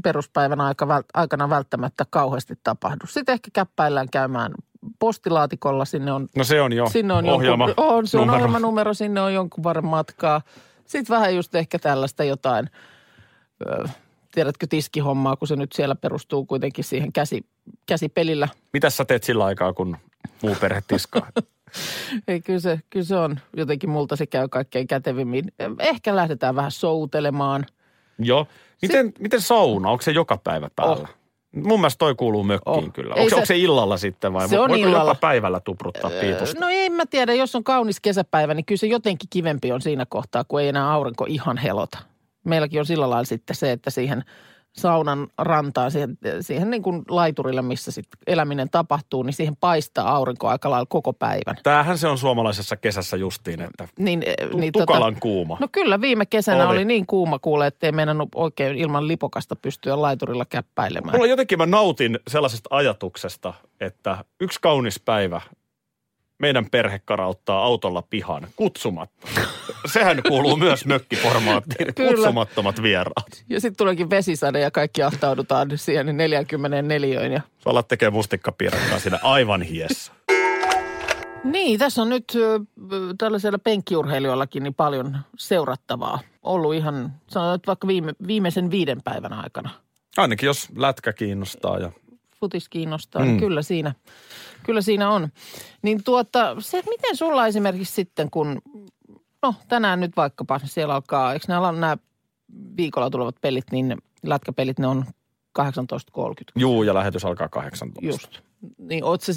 peruspäivän 0.04 0.62
aika, 0.62 1.04
aikana 1.14 1.50
välttämättä 1.50 2.06
kauheasti 2.10 2.54
tapahdu. 2.64 3.08
Sitten 3.08 3.34
ehkä 3.34 3.50
käppäillään 3.54 4.08
käymään 4.12 4.52
postilaatikolla, 5.00 5.86
sinne 5.86 6.12
on, 6.12 6.28
No 6.38 6.44
se 6.44 6.62
on 6.62 6.74
jo 6.74 6.90
sinne 6.90 7.14
on 7.14 7.30
ohjelma. 7.30 7.68
jonkun, 7.68 7.86
on, 7.86 8.08
se 8.08 8.18
on 8.18 8.22
numero. 8.28 8.38
ohjelmanumero, 8.38 8.94
sinne 8.94 9.22
on 9.22 9.34
jonkun 9.34 9.64
varren 9.64 9.86
matkaa. 9.86 10.42
Sitten 10.86 11.16
vähän 11.16 11.36
just 11.36 11.56
ehkä 11.56 11.80
tällaista 11.80 12.24
jotain, 12.24 12.70
ö, 13.68 13.88
tiedätkö, 14.32 14.68
tiskihommaa, 14.70 15.36
kun 15.36 15.48
se 15.48 15.56
nyt 15.56 15.72
siellä 15.72 15.96
perustuu 15.96 16.46
kuitenkin 16.46 16.84
siihen 16.84 17.14
käsi, 17.14 17.46
käsipelillä. 17.86 18.48
Mitäs 18.74 18.98
sä 18.98 19.06
teet 19.06 19.24
sillä 19.24 19.46
aikaa, 19.46 19.74
kun 19.74 19.98
muu 20.44 20.56
perhe 20.62 20.82
tiskaa? 20.88 21.28
Ei, 22.28 22.42
kyllä 22.42 22.60
se, 22.60 22.80
kyllä 22.90 23.06
se 23.06 23.16
on 23.16 23.40
jotenkin 23.58 23.90
multa 23.90 24.16
se 24.16 24.26
käy 24.26 24.48
kaikkein 24.48 24.88
kätevimmin. 24.88 25.44
Ehkä 25.80 26.16
lähdetään 26.16 26.56
vähän 26.56 26.72
soutelemaan. 26.72 27.66
Joo. 28.20 28.48
Miten, 28.82 29.14
miten 29.20 29.42
sauna? 29.42 29.90
Onko 29.90 30.02
se 30.02 30.12
joka 30.12 30.38
päivä 30.38 30.70
päällä? 30.76 30.94
Oh. 30.96 31.10
Mun 31.56 31.80
mielestä 31.80 31.98
toi 32.00 32.16
kuuluu 32.16 32.44
mökkiin 32.44 32.86
Oh. 32.88 32.94
kyllä. 32.94 33.14
Onko 33.16 33.24
se, 33.24 33.30
se- 33.30 33.36
onko 33.36 33.46
se 33.46 33.58
illalla 33.58 33.98
sitten 33.98 34.34
vai 34.34 34.50
Se 34.50 34.60
on 34.60 34.70
voiko 34.70 34.88
illalla. 34.88 35.10
joka 35.12 35.20
päivällä 35.22 35.60
tupruttaa 35.60 36.12
piipusta? 36.22 36.60
No 36.60 36.68
ei 36.70 36.90
mä 36.90 37.06
tiedä, 37.06 37.34
jos 37.34 37.56
on 37.56 37.64
kaunis 37.64 38.00
kesäpäivä, 38.00 38.54
niin 38.54 38.66
kyllä 38.66 38.80
se 38.80 38.88
jotenkin 38.88 39.30
kivempi 39.30 39.72
on 39.72 39.82
siinä 39.82 40.06
kohtaa, 40.10 40.44
kun 40.44 40.62
ei 40.62 40.68
enää 40.68 40.92
aurinko 40.92 41.26
ihan 41.30 41.58
helota. 41.58 41.98
Meilläkin 42.44 42.80
on 42.80 42.86
sillä 42.86 43.10
lailla 43.10 43.26
sitten 43.26 43.56
se, 43.56 43.72
että 43.72 43.90
siihen 43.90 44.24
saunan 44.74 45.28
rantaan, 45.38 45.92
siihen, 45.92 46.18
siihen 46.42 46.70
niin 46.70 46.84
kuin 46.84 47.02
laiturille, 47.10 47.62
missä 47.62 47.92
sitten 47.92 48.20
eläminen 48.28 48.70
tapahtuu, 48.70 49.24
niin 49.24 49.34
siihen 49.34 49.56
paistaa 49.56 50.16
aurinko 50.16 50.48
aika 50.48 50.70
lailla 50.70 50.86
koko 50.90 51.14
päivän. 51.14 51.56
Tämähän 51.64 51.98
se 51.98 52.08
on 52.08 52.18
suomalaisessa 52.18 52.76
kesässä 52.78 53.18
justiin, 53.18 53.62
että 53.62 53.88
Niin, 54.00 54.24
tu- 54.52 54.58
niin 54.58 54.74
tukalan 54.74 55.16
kuuma. 55.20 55.58
No 55.60 55.68
kyllä, 55.72 56.02
viime 56.02 56.26
kesänä 56.26 56.68
Oli. 56.68 56.78
oli, 56.78 56.86
niin 56.86 57.06
kuuma 57.06 57.40
kuule, 57.40 57.68
että 57.68 57.88
ei 57.88 57.92
meinannut 57.92 58.30
oikein 58.36 58.76
ilman 58.78 59.08
lipokasta 59.08 59.56
pystyä 59.56 60.02
laiturilla 60.02 60.46
käppäilemään. 60.46 61.16
Mulla 61.16 61.28
jotenkin 61.28 61.58
mä 61.58 61.66
nautin 61.66 62.20
sellaisesta 62.28 62.68
ajatuksesta, 62.72 63.54
että 63.80 64.26
yksi 64.42 64.60
kaunis 64.62 65.00
päivä 65.00 65.42
meidän 66.40 66.66
perhe 66.72 67.02
karauttaa 67.06 67.64
autolla 67.64 68.02
pihan 68.10 68.48
kutsumatta. 68.56 69.28
Sehän 69.94 70.22
kuuluu 70.28 70.58
myös 70.58 70.86
mökkiformaattiin, 70.86 71.94
Kyllä. 71.94 72.12
kutsumattomat 72.12 72.82
vieraat. 72.82 73.44
Ja 73.50 73.62
sitten 73.62 73.78
tuleekin 73.78 74.10
vesisade 74.10 74.60
ja 74.60 74.72
kaikki 74.72 75.04
ahtaudutaan 75.04 75.70
siihen 75.76 76.18
44 76.18 77.22
ja 77.22 77.42
Sä 77.64 77.70
alat 77.70 77.88
tekemään 77.88 78.14
mustikkapiirakkaa 78.14 79.00
siinä 79.00 79.20
aivan 79.24 79.62
hiessä. 79.62 80.14
Niin, 81.44 81.80
tässä 81.80 82.02
on 82.02 82.10
nyt 82.10 82.34
tällaisella 83.18 83.60
penkkiurheilijoillakin 83.60 84.64
niin 84.64 84.74
paljon 84.74 85.18
seurattavaa. 85.38 86.20
Ollut 86.44 86.74
ihan, 86.74 87.14
sanotaan 87.28 87.56
nyt 87.56 87.68
vaikka 87.68 87.88
viime, 87.88 88.14
viimeisen 88.28 88.72
viiden 88.72 89.02
päivän 89.04 89.34
aikana. 89.34 89.70
Ainakin 90.18 90.48
jos 90.48 90.70
lätkä 90.76 91.14
kiinnostaa 91.14 91.80
ja 91.80 91.92
Futis 92.44 92.70
kiinnostaa, 92.70 93.22
mm. 93.22 93.28
niin 93.28 93.40
kyllä 93.40 93.62
siinä, 93.62 93.94
kyllä 94.64 94.82
siinä 94.82 95.10
on. 95.10 95.30
Niin 95.82 96.04
tuota, 96.04 96.56
se, 96.60 96.78
että 96.78 96.90
miten 96.90 97.16
sulla 97.16 97.48
esimerkiksi 97.48 97.94
sitten, 97.94 98.32
kun, 98.32 98.62
no 99.42 99.56
tänään 99.68 100.00
nyt 100.00 100.12
vaikkapa 100.18 100.60
siellä 100.64 100.96
alkaa, 100.96 101.34
eikö 101.34 101.46
nämä, 101.48 101.72
nämä 101.72 101.98
viikolla 102.78 103.10
tulevat 103.10 103.36
pelit, 103.42 103.66
niin 103.72 103.98
lätkäpelit, 104.24 104.80
ne 104.80 104.88
on 104.88 105.06
18.30. 105.60 105.64
juu 106.56 106.84
ja 106.84 106.94
lähetys 106.94 107.26
alkaa 107.26 107.50
18. 107.50 108.08
Just. 108.08 108.40
Niin 108.78 109.04
oot 109.04 109.22
sä, 109.22 109.34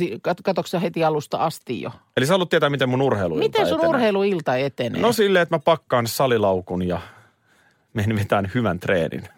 sä 0.67 0.79
heti 0.79 1.05
alusta 1.05 1.37
asti 1.37 1.83
jo? 1.83 1.91
Eli 2.17 2.27
sä 2.27 2.33
haluat 2.33 2.49
tietää, 2.49 2.71
miten 2.71 2.89
mun 2.89 3.03
urheilu 3.03 3.35
Miten 3.35 3.69
sun 3.69 3.87
urheiluilta 3.87 4.57
etenee? 4.57 5.03
No 5.03 5.13
silleen, 5.13 5.43
että 5.43 5.55
mä 5.55 5.59
pakkaan 5.59 6.07
salilaukun 6.07 6.83
ja 6.89 7.01
menen 7.93 8.17
vetämään 8.17 8.51
hyvän 8.55 8.81
treenin. 8.81 9.29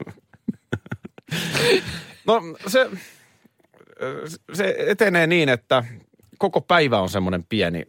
no 2.26 2.42
se, 2.66 2.90
se 4.52 4.74
etenee 4.78 5.26
niin, 5.26 5.48
että 5.48 5.84
koko 6.38 6.60
päivä 6.60 7.00
on 7.00 7.08
semmoinen 7.08 7.44
pieni 7.48 7.86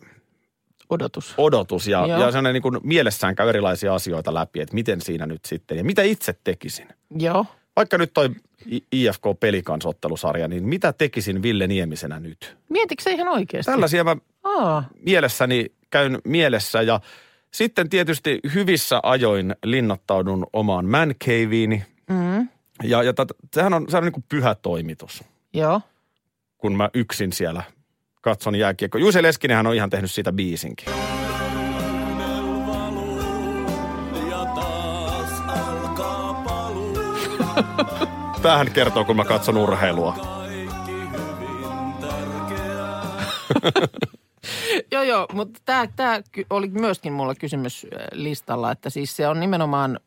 Odotus. 0.90 1.34
odotus 1.38 1.88
ja, 1.88 2.06
Joo. 2.08 2.20
ja 2.22 2.32
semmoinen 2.32 2.54
niin 2.54 2.62
kuin 2.62 2.78
mielessään 2.84 3.36
käy 3.36 3.50
erilaisia 3.50 3.94
asioita 3.96 4.34
läpi, 4.34 4.60
että 4.62 4.74
miten 4.76 5.02
siinä 5.02 5.26
nyt 5.26 5.46
sitten 5.46 5.78
ja 5.78 5.84
mitä 5.84 6.02
itse 6.02 6.36
tekisin. 6.44 6.88
Joo. 7.20 7.46
vaikka 7.76 7.98
nyt 7.98 8.14
toi 8.14 8.30
I- 8.72 8.84
IFK-pelikansottelusarja, 8.92 10.48
niin 10.48 10.64
mitä 10.68 10.94
tekisin 10.94 11.42
Ville 11.44 11.68
Niemisenä 11.68 12.20
nyt? 12.20 12.58
Mietitkö 12.70 13.04
se 13.04 13.12
ihan 13.12 13.28
oikeasti? 13.28 13.72
Tällaisia 13.72 14.04
mä 14.04 14.16
Aa, 14.44 14.84
mielessäni 15.06 15.66
käyn 15.92 16.20
mielessä 16.24 16.82
ja 16.82 17.00
sitten 17.54 17.90
tietysti 17.90 18.40
hyvissä 18.54 19.00
ajoin 19.04 19.56
linnoittaudun 19.66 20.48
omaan 20.54 20.86
man 20.86 21.16
caveeni. 21.26 21.84
mm, 22.10 22.48
Ja, 22.84 23.04
ja 23.04 23.14
tat, 23.14 23.28
sehän 23.54 23.74
on, 23.74 23.86
sehän 23.90 24.02
on 24.04 24.06
niin 24.06 24.14
kuin 24.14 24.26
pyhä 24.30 24.56
toimitus, 24.56 25.24
joo. 25.54 25.82
Kun 26.60 26.78
mä 26.78 26.90
yksin 26.94 27.34
siellä 27.34 27.64
katson 28.22 28.56
jääkiekko. 28.56 28.98
Juise 28.98 29.24
Leskinenhän 29.24 29.68
on 29.68 29.76
ihan 29.76 29.90
tehnyt 29.90 30.12
siitä 30.12 30.32
biisinkin. 30.32 30.94
Tähän 38.42 38.72
kertoo, 38.72 39.06
kun 39.06 39.16
mä 39.16 39.26
katson 39.26 39.58
urheilua. 39.58 40.16
Joo, 44.92 45.04
joo, 45.04 45.28
mutta 45.34 45.62
tämä, 45.66 45.88
tämä 45.96 46.22
oli 46.50 46.68
myöskin 46.68 47.14
mulla 47.14 47.36
kysymys 47.36 47.86
äh, 47.94 48.08
listalla, 48.12 48.72
että 48.72 48.90
siis 48.90 49.16
se 49.16 49.28
on 49.28 49.40
nimenomaan 49.40 50.00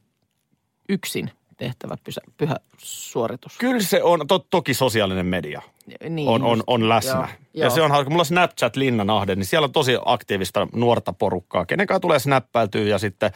yksin 0.89 1.31
tehtävä 1.63 1.97
pyhä, 2.05 2.33
pyhä 2.37 2.57
suoritus. 2.79 3.59
Kyllä 3.59 3.81
se 3.83 4.03
on, 4.03 4.27
to, 4.27 4.39
toki 4.39 4.75
sosiaalinen 4.75 5.27
media 5.27 5.63
Niin 6.09 6.29
on, 6.29 6.43
on, 6.43 6.63
on 6.67 6.89
läsnä. 6.89 7.13
Joo, 7.13 7.27
ja 7.55 7.65
joo. 7.67 7.71
se 7.71 7.83
on 7.83 7.91
hauska. 7.91 8.11
Mulla 8.11 8.21
on 8.23 8.27
Snapchat 8.27 8.77
Linnanahde, 8.77 9.35
niin 9.35 9.47
siellä 9.47 9.65
on 9.65 9.73
tosi 9.73 9.93
aktiivista 10.05 10.69
nuorta 10.75 11.13
porukkaa. 11.13 11.67
Kenenkaan 11.67 12.01
tulee 12.01 12.19
snappäytyä 12.19 12.81
ja 12.83 12.99
sitten 12.99 13.31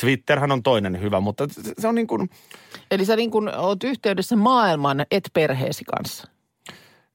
Twitterhän 0.00 0.52
on 0.52 0.62
toinen 0.62 1.00
hyvä, 1.00 1.20
mutta 1.20 1.46
se- 1.78 1.88
on 1.88 1.94
niin 1.94 2.06
kuin, 2.06 2.30
Eli 2.90 3.04
sä 3.04 3.16
niin 3.16 3.30
kuin 3.30 3.48
oot 3.56 3.84
yhteydessä 3.84 4.36
maailman, 4.36 5.06
et 5.10 5.30
perheesi 5.32 5.84
kanssa. 5.84 6.28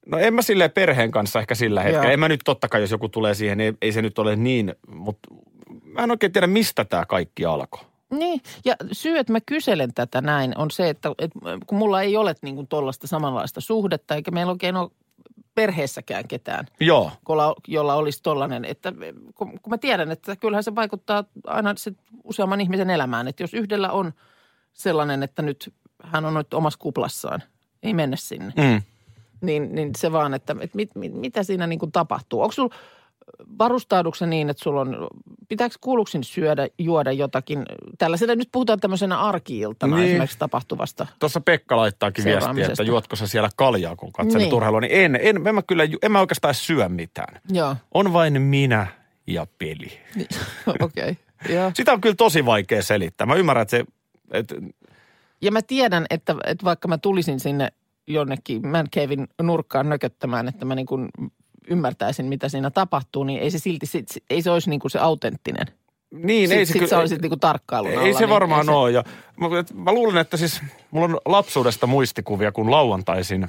no 0.05 0.17
en 0.17 0.33
mä 0.33 0.41
silleen 0.41 0.71
perheen 0.71 1.11
kanssa 1.11 1.39
ehkä 1.39 1.55
sillä 1.55 1.81
hetkellä. 1.83 2.05
Joo. 2.05 2.13
En 2.13 2.19
mä 2.19 2.27
nyt 2.27 2.41
totta 2.45 2.67
kai, 2.67 2.81
jos 2.81 2.91
joku 2.91 3.09
tulee 3.09 3.33
siihen, 3.33 3.57
niin 3.57 3.65
ei, 3.67 3.77
ei 3.81 3.91
se 3.91 4.01
nyt 4.01 4.19
ole 4.19 4.35
niin, 4.35 4.75
mutta 4.95 5.29
mä 5.83 6.03
en 6.03 6.11
oikein 6.11 6.31
tiedä, 6.31 6.47
mistä 6.47 6.85
tämä 6.85 7.05
kaikki 7.05 7.45
alkoi. 7.45 7.90
Niin, 8.11 8.41
ja 8.65 8.75
syy, 8.91 9.17
että 9.17 9.33
mä 9.33 9.39
kyselen 9.45 9.93
tätä 9.93 10.21
näin, 10.21 10.57
on 10.57 10.71
se, 10.71 10.89
että, 10.89 11.11
että 11.17 11.39
kun 11.67 11.77
mulla 11.77 12.01
ei 12.01 12.17
ole 12.17 12.35
niin 12.41 12.55
kuin 12.55 12.67
tuollaista 12.67 13.07
samanlaista 13.07 13.61
suhdetta, 13.61 14.15
eikä 14.15 14.31
meillä 14.31 14.51
oikein 14.51 14.75
ole 14.75 14.91
perheessäkään 15.55 16.27
ketään, 16.27 16.65
Joo, 16.79 17.11
jolla, 17.29 17.55
jolla 17.67 17.95
olisi 17.95 18.23
tollainen, 18.23 18.65
että 18.65 18.93
kun, 19.35 19.59
kun 19.61 19.69
mä 19.69 19.77
tiedän, 19.77 20.11
että 20.11 20.35
kyllähän 20.35 20.63
se 20.63 20.75
vaikuttaa 20.75 21.23
aina 21.47 21.73
se 21.77 21.91
useamman 22.23 22.61
ihmisen 22.61 22.89
elämään, 22.89 23.27
että 23.27 23.43
jos 23.43 23.53
yhdellä 23.53 23.91
on 23.91 24.13
sellainen, 24.73 25.23
että 25.23 25.41
nyt 25.41 25.73
hän 26.03 26.25
on 26.25 26.33
nyt 26.33 26.53
omassa 26.53 26.79
kuplassaan, 26.79 27.43
ei 27.83 27.93
mennä 27.93 28.15
sinne, 28.15 28.53
mm. 28.57 28.81
niin, 29.41 29.75
niin 29.75 29.91
se 29.97 30.11
vaan, 30.11 30.33
että, 30.33 30.55
että 30.59 30.75
mit, 30.75 30.95
mit, 30.95 31.13
mitä 31.13 31.43
siinä 31.43 31.67
niin 31.67 31.79
kuin 31.79 31.91
tapahtuu. 31.91 32.41
Onko 32.41 32.51
sulla 32.51 32.75
varustaudutko 33.59 34.15
sä 34.15 34.25
niin, 34.25 34.49
että 34.49 34.63
sulla 34.63 34.81
on, 34.81 35.07
pitääkö 35.49 35.75
kuuluksin 35.81 36.23
syödä, 36.23 36.67
juoda 36.79 37.11
jotakin, 37.11 37.65
tällaisena, 37.97 38.35
nyt 38.35 38.49
puhutaan 38.51 38.79
tämmöisenä 38.79 39.19
arkiiltana 39.19 39.95
Niin. 39.95 40.09
esimerkiksi 40.09 40.39
tapahtuvasta. 40.39 41.07
Tuossa 41.19 41.41
Pekka 41.41 41.77
laittaakin 41.77 42.25
viestiä, 42.25 42.65
että 42.67 42.83
juotko 42.83 43.15
sä 43.15 43.27
siellä 43.27 43.49
kaljaa, 43.55 43.95
kun 43.95 44.11
katselet 44.11 44.45
Niin. 44.45 44.53
urheilua. 44.53 44.81
Niin 44.81 44.91
en, 45.05 45.19
en, 45.21 45.47
en, 45.47 45.55
mä 45.55 45.61
kyllä, 45.61 45.83
en 46.01 46.11
mä 46.11 46.19
oikeastaan 46.19 46.53
syö 46.53 46.89
mitään. 46.89 47.41
Joo, 47.51 47.75
On 47.93 48.13
vain 48.13 48.41
minä 48.41 48.87
ja 49.27 49.47
peli. 49.57 49.91
niin, 50.15 50.27
okei. 50.81 51.09
Okay. 51.11 51.55
Joo. 51.55 51.71
Sitä 51.73 51.93
on 51.93 52.01
kyllä 52.01 52.15
tosi 52.15 52.45
vaikea 52.45 52.83
selittää. 52.83 53.27
Mä 53.27 53.35
ymmärrän, 53.35 53.61
että 53.61 53.77
se, 53.77 53.85
että 54.31 54.55
Ja 55.41 55.51
mä 55.51 55.61
tiedän, 55.61 56.05
että, 56.09 56.35
että 56.45 56.65
vaikka 56.65 56.87
mä 56.87 56.97
tulisin 56.97 57.39
sinne 57.39 57.67
jonnekin 58.07 58.67
Man 58.67 58.87
Cavein 58.95 59.27
nurkkaan 59.41 59.89
nököttämään, 59.89 60.47
että 60.47 60.65
mä 60.65 60.75
niin 60.75 60.85
kuin 60.85 61.09
ymmärtäisin, 61.69 62.25
mitä 62.25 62.49
siinä 62.49 62.71
tapahtuu, 62.71 63.23
niin 63.23 63.39
ei 63.41 63.51
se 63.51 63.59
silti, 63.59 63.85
sit, 63.85 64.07
ei 64.29 64.41
se 64.41 64.51
olisi 64.51 64.69
niin 64.69 64.79
kuin 64.79 64.91
se 64.91 64.99
autenttinen. 64.99 65.65
niin 66.11 66.49
Sit, 66.49 66.57
ei 66.57 66.65
se 66.65 66.71
sit 66.73 66.79
kyllä, 66.79 66.89
sä 66.89 66.99
olisit 66.99 67.21
niin 67.21 67.29
kuin 67.29 67.39
tarkkailun 67.39 67.91
alla. 67.91 68.01
ei 68.01 68.13
se 68.13 68.19
niin 68.19 68.29
varmaan 68.29 68.65
se- 68.65 68.71
ole. 68.71 68.91
Ja, 68.91 69.03
mä, 69.39 69.47
mä 69.73 69.91
luulen, 69.93 70.17
että 70.17 70.37
siis 70.37 70.61
mulla 70.91 71.05
on 71.05 71.19
lapsuudesta 71.25 71.87
muistikuvia, 71.87 72.51
kun 72.51 72.71
lauantaisin 72.71 73.47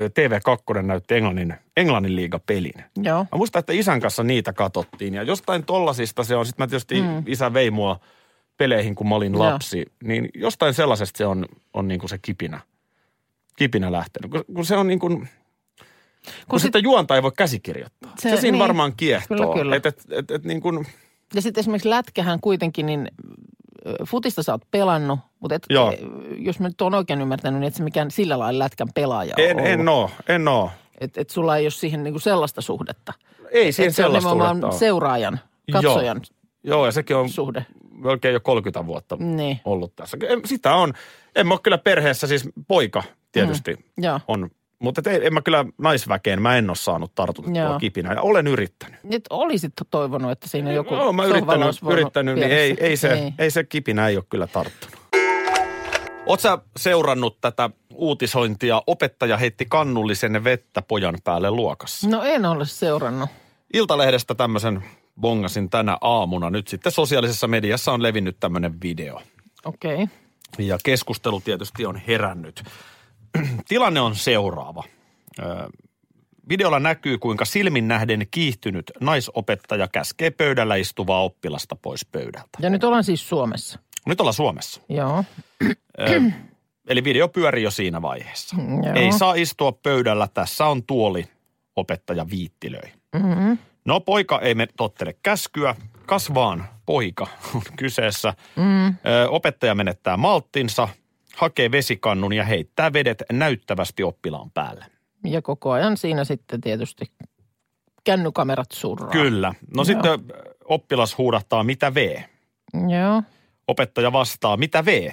ö, 0.00 0.08
TV2 0.08 0.82
näytti 0.82 1.14
Englannin, 1.14 1.54
Englannin 1.76 2.16
liigapelin. 2.16 2.74
Joo, 3.02 3.18
Mä 3.32 3.36
muistan, 3.38 3.60
että 3.60 3.72
isän 3.72 4.00
kanssa 4.00 4.22
niitä 4.22 4.52
katsottiin 4.52 5.14
ja 5.14 5.22
jostain 5.22 5.64
tollasista 5.64 6.24
se 6.24 6.36
on. 6.36 6.46
Sitten 6.46 6.62
mä 6.64 6.68
tietysti 6.68 7.02
mm. 7.02 7.22
isä 7.26 7.52
vei 7.52 7.70
mua 7.70 8.00
peleihin, 8.56 8.94
kun 8.94 9.08
mä 9.08 9.14
olin 9.14 9.32
Joo. 9.34 9.42
lapsi. 9.42 9.86
Niin 10.04 10.28
jostain 10.34 10.74
sellaisesta 10.74 11.18
se 11.18 11.26
on, 11.26 11.46
on 11.74 11.88
niin 11.88 12.00
kuin 12.00 12.10
se 12.10 12.18
kipinä, 12.18 12.60
kipinä 13.56 13.92
lähtenyt. 13.92 14.30
Kun, 14.30 14.44
kun 14.54 14.64
se 14.66 14.76
on 14.76 14.86
niin 14.86 14.98
kuin, 14.98 15.28
kun, 16.26 16.44
kun 16.48 16.60
sit- 16.60 16.66
sitä 16.68 16.78
juonta 16.78 17.14
ei 17.16 17.22
voi 17.22 17.32
käsikirjoittaa. 17.36 18.12
Se, 18.18 18.30
Se- 18.30 18.36
siinä 18.36 18.52
niin. 18.54 18.62
varmaan 18.62 18.92
kiehtoo. 18.96 19.36
Kyllä, 19.36 19.54
kyllä. 19.54 19.76
Et, 19.76 19.86
et, 19.86 20.02
et, 20.10 20.30
et 20.30 20.44
niin 20.44 20.60
kuin, 20.60 20.86
Ja 21.34 21.42
sitten 21.42 21.60
esimerkiksi 21.60 21.90
lätkähän 21.90 22.40
kuitenkin, 22.40 22.86
niin 22.86 23.08
futista 24.06 24.42
sä 24.42 24.52
oot 24.52 24.62
pelannut, 24.70 25.18
mutta 25.40 25.54
et, 25.54 25.62
Joo. 25.70 25.92
ö, 25.92 25.96
jos 26.38 26.60
mä 26.60 26.68
nyt 26.68 26.80
oon 26.80 26.94
oikein 26.94 27.20
ymmärtänyt, 27.20 27.60
niin 27.60 27.68
et 27.68 27.74
sä 27.74 27.84
mikään 27.84 28.10
sillä 28.10 28.38
lailla 28.38 28.58
lätkän 28.64 28.88
pelaaja 28.94 29.34
en, 29.38 29.60
ole 29.60 29.72
en 29.72 29.88
oo, 29.88 30.10
en 30.28 30.48
oo. 30.48 30.70
Että 31.00 31.20
et 31.20 31.30
sulla 31.30 31.56
ei 31.56 31.64
ole 31.64 31.70
siihen 31.70 32.02
niinku 32.04 32.18
sellaista 32.18 32.60
suhdetta. 32.60 33.12
Ei 33.50 33.72
siihen 33.72 33.88
Et 33.90 33.96
se 33.96 34.02
on 34.06 34.06
sellaista 34.12 34.30
suhdetta 34.30 34.66
ole. 34.66 34.78
seuraajan, 34.78 35.40
katsojan 35.72 36.20
Joo, 36.64 36.86
ja 36.86 36.92
sekin 36.92 37.16
on 37.16 37.28
suhde. 37.28 37.66
melkein 37.90 38.32
jo 38.34 38.40
30 38.40 38.86
vuotta 38.86 39.16
Niin. 39.16 39.60
ollut 39.64 39.96
tässä. 39.96 40.16
Sitä 40.44 40.74
on. 40.74 40.92
En 41.36 41.46
mä 41.46 41.54
ole 41.54 41.60
kyllä 41.62 41.78
perheessä, 41.78 42.26
siis 42.26 42.48
poika 42.68 43.02
tietysti 43.32 43.72
Mm, 43.74 44.04
joo. 44.04 44.20
on. 44.28 44.50
Mutta 44.78 45.00
et 45.00 45.06
ei, 45.06 45.26
en 45.26 45.34
mä 45.34 45.42
kyllä 45.42 45.64
naisväkeen, 45.78 46.42
mä 46.42 46.56
en 46.56 46.70
ole 46.70 46.76
saanut 46.76 47.14
tartutettua 47.14 47.62
Joo. 47.62 47.78
kipinää. 47.78 48.12
Ja 48.12 48.22
olen 48.22 48.46
yrittänyt. 48.46 49.00
Nyt 49.02 49.24
olisit 49.30 49.72
toivonut, 49.90 50.30
että 50.30 50.48
siinä 50.48 50.72
joku 50.72 50.94
Joo, 50.94 51.12
mä 51.12 51.22
sohvalla 51.22 51.64
yrittänyt, 51.64 51.92
yrittänyt 51.92 52.34
niin 52.34 52.50
ei, 52.50 52.76
ei, 52.80 52.96
se, 52.96 53.08
Ei. 53.08 53.32
ei. 53.38 53.50
se 53.50 53.64
kipinä 53.64 54.08
ei 54.08 54.16
ole 54.16 54.24
kyllä 54.30 54.46
tarttunut. 54.46 54.96
Sä 56.38 56.58
seurannut 56.76 57.40
tätä 57.40 57.70
uutisointia? 57.94 58.82
Opettaja 58.86 59.36
heitti 59.36 59.66
kannullisen 59.68 60.44
vettä 60.44 60.82
pojan 60.82 61.18
päälle 61.24 61.50
luokassa. 61.50 62.08
No 62.08 62.22
en 62.22 62.44
ole 62.44 62.66
seurannut. 62.66 63.30
Iltalehdestä 63.74 64.34
tämmöisen 64.34 64.84
bongasin 65.20 65.70
tänä 65.70 65.98
aamuna. 66.00 66.50
Nyt 66.50 66.68
sitten 66.68 66.92
sosiaalisessa 66.92 67.48
mediassa 67.48 67.92
on 67.92 68.02
levinnyt 68.02 68.36
tämmöinen 68.40 68.80
video. 68.82 69.20
Okei. 69.64 69.94
Okay. 69.94 70.06
Ja 70.66 70.78
keskustelu 70.84 71.40
tietysti 71.40 71.86
on 71.86 71.96
herännyt. 71.96 72.64
Tilanne 73.68 74.00
on 74.00 74.16
seuraava. 74.16 74.84
Videolla 76.48 76.80
näkyy, 76.80 77.18
kuinka 77.18 77.44
silmin 77.44 77.88
nähden 77.88 78.26
kiihtynyt 78.30 78.92
naisopettaja 79.00 79.88
käskee 79.88 80.30
pöydällä 80.30 80.76
istuvaa 80.76 81.22
oppilasta 81.22 81.76
pois 81.76 82.06
pöydältä. 82.12 82.58
Ja 82.60 82.70
nyt 82.70 82.84
ollaan 82.84 83.04
siis 83.04 83.28
Suomessa. 83.28 83.78
Nyt 84.06 84.20
ollaan 84.20 84.34
Suomessa. 84.34 84.80
Joo. 84.88 85.24
Ö, 86.00 86.22
Eli 86.88 87.04
video 87.04 87.28
pyörii 87.28 87.62
jo 87.62 87.70
siinä 87.70 88.02
vaiheessa. 88.02 88.56
Joo. 88.84 88.94
Ei 88.94 89.12
saa 89.12 89.34
istua 89.34 89.72
pöydällä, 89.72 90.28
tässä 90.34 90.66
on 90.66 90.82
tuoli, 90.82 91.24
opettaja 91.76 92.26
viittilöi. 92.30 92.92
Mm-hmm. 93.14 93.58
No 93.84 94.00
poika 94.00 94.40
ei 94.40 94.54
me 94.54 94.68
tottele 94.76 95.14
käskyä, 95.22 95.74
kasvaan 96.06 96.64
poika 96.86 97.26
on 97.54 97.62
kyseessä. 97.76 98.34
Mm. 98.56 98.86
Ö, 98.86 98.94
Opettaja 99.30 99.74
menettää 99.74 100.16
malttinsa, 100.16 100.88
hakee 101.36 101.70
vesikannun 101.70 102.32
ja 102.32 102.44
heittää 102.44 102.92
vedet 102.92 103.22
näyttävästi 103.32 104.02
oppilaan 104.02 104.50
päälle. 104.50 104.86
Ja 105.24 105.42
koko 105.42 105.70
ajan 105.70 105.96
siinä 105.96 106.24
sitten 106.24 106.60
tietysti 106.60 107.12
kännykamerat 108.04 108.72
surraa. 108.72 109.10
Kyllä. 109.10 109.48
No 109.48 109.76
Joo. 109.76 109.84
sitten 109.84 110.10
oppilas 110.64 111.18
huudahtaa, 111.18 111.64
mitä 111.64 111.94
V? 111.94 112.20
Joo. 112.74 113.22
Opettaja 113.68 114.12
vastaa, 114.12 114.56
mitä 114.56 114.84
V? 114.84 115.12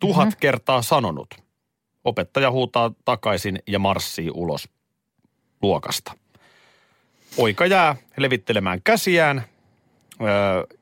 Tuhat 0.00 0.28
mm-hmm. 0.28 0.40
kertaa 0.40 0.82
sanonut. 0.82 1.34
Opettaja 2.04 2.50
huutaa 2.50 2.92
takaisin 3.04 3.58
ja 3.66 3.78
marssii 3.78 4.30
ulos 4.34 4.68
luokasta. 5.62 6.12
Poika 7.36 7.66
jää 7.66 7.96
levittelemään 8.16 8.80
käsiään 8.84 9.44
öö, 10.20 10.76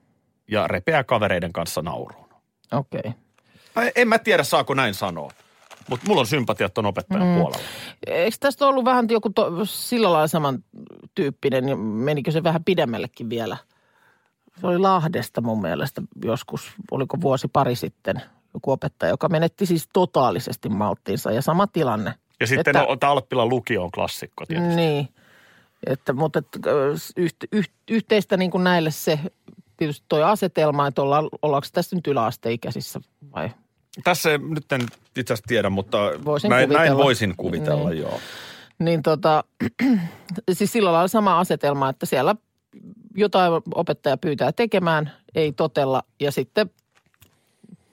ja 0.51 0.67
repeää 0.67 1.05
kavereiden 1.05 1.53
kanssa 1.53 1.83
nauruun. 1.83 2.29
Okei. 2.73 2.99
Okay. 2.99 3.13
En 3.97 4.09
mä 4.09 4.19
tiedä, 4.19 4.43
saako 4.43 4.75
näin 4.75 4.95
sanoa, 4.95 5.31
mutta 5.91 6.07
mulla 6.09 6.21
on 6.21 6.27
sympatiat 6.27 6.75
ton 6.75 6.87
opettajan 6.87 7.27
mm. 7.27 7.35
puolella. 7.35 7.65
Eikö 8.07 8.37
tästä 8.41 8.67
ollut 8.67 8.85
vähän 8.85 9.07
joku 9.09 9.31
to, 9.31 9.65
sillä 9.65 10.13
lailla 10.13 10.27
samantyyppinen, 10.27 11.69
ja 11.69 11.77
menikö 11.77 12.31
se 12.31 12.43
vähän 12.43 12.65
pidemmällekin 12.65 13.31
vielä? 13.31 13.57
Se 14.61 14.67
oli 14.67 14.79
Lahdesta 14.79 15.41
mun 15.41 15.61
mielestä 15.61 16.03
joskus, 16.25 16.73
oliko 16.91 17.21
vuosi 17.21 17.49
pari 17.49 17.75
sitten, 17.75 18.23
joku 18.55 18.71
opettaja, 18.71 19.11
joka 19.11 19.29
menetti 19.29 19.67
siis 19.67 19.89
totaalisesti 19.93 20.69
malttiinsa 20.69 21.31
ja 21.31 21.43
sama 21.43 21.67
tilanne. 21.67 22.15
Ja 22.41 22.47
sitten 22.47 22.61
Että- 22.61 22.83
että, 22.83 22.97
tämä 23.01 23.13
Alppilan 23.13 23.49
lukio 23.49 23.85
on 23.85 23.91
klassikko 23.91 24.47
tietysti. 24.47 24.77
Niin, 24.77 25.09
että, 25.87 26.13
mutta 26.13 26.39
että, 26.39 26.59
yht, 27.17 27.37
yht, 27.53 27.73
yhteistä 27.91 28.37
niin 28.37 28.51
kuin 28.51 28.65
näille 28.65 28.91
se 28.91 29.21
tietysti 29.77 30.07
toi 30.09 30.23
asetelma, 30.23 30.87
että 30.87 31.03
olla, 31.03 31.23
ollaanko 31.43 31.69
tässä 31.73 31.97
nyt 31.97 32.07
yläasteikäisissä 32.07 33.01
vai 33.35 33.51
Tässä 34.05 34.31
ei- 34.31 34.39
nyt 34.39 34.73
en 34.73 34.81
itse 35.17 35.33
asiassa 35.35 35.49
tiedä, 35.49 35.71
mutta 35.71 35.99
Voisin 36.25 36.49
näin, 36.51 36.69
näin 36.69 36.79
kuvitella. 36.79 37.05
voisin 37.05 37.35
kuvitella, 37.37 37.91
Niin. 37.91 38.03
joo. 38.03 38.21
Niin 38.79 39.03
tota, 39.03 39.45
siis 40.53 40.73
sillä 40.73 40.93
lailla 40.93 41.09
sama 41.09 41.39
asetelma, 41.41 41.89
että 41.89 42.07
siellä 42.07 42.35
jotain 43.15 43.53
opettaja 43.75 44.17
pyytää 44.17 44.53
tekemään, 44.53 45.13
ei 45.35 45.53
totella 45.53 46.03
ja 46.21 46.33
sitten 46.33 46.71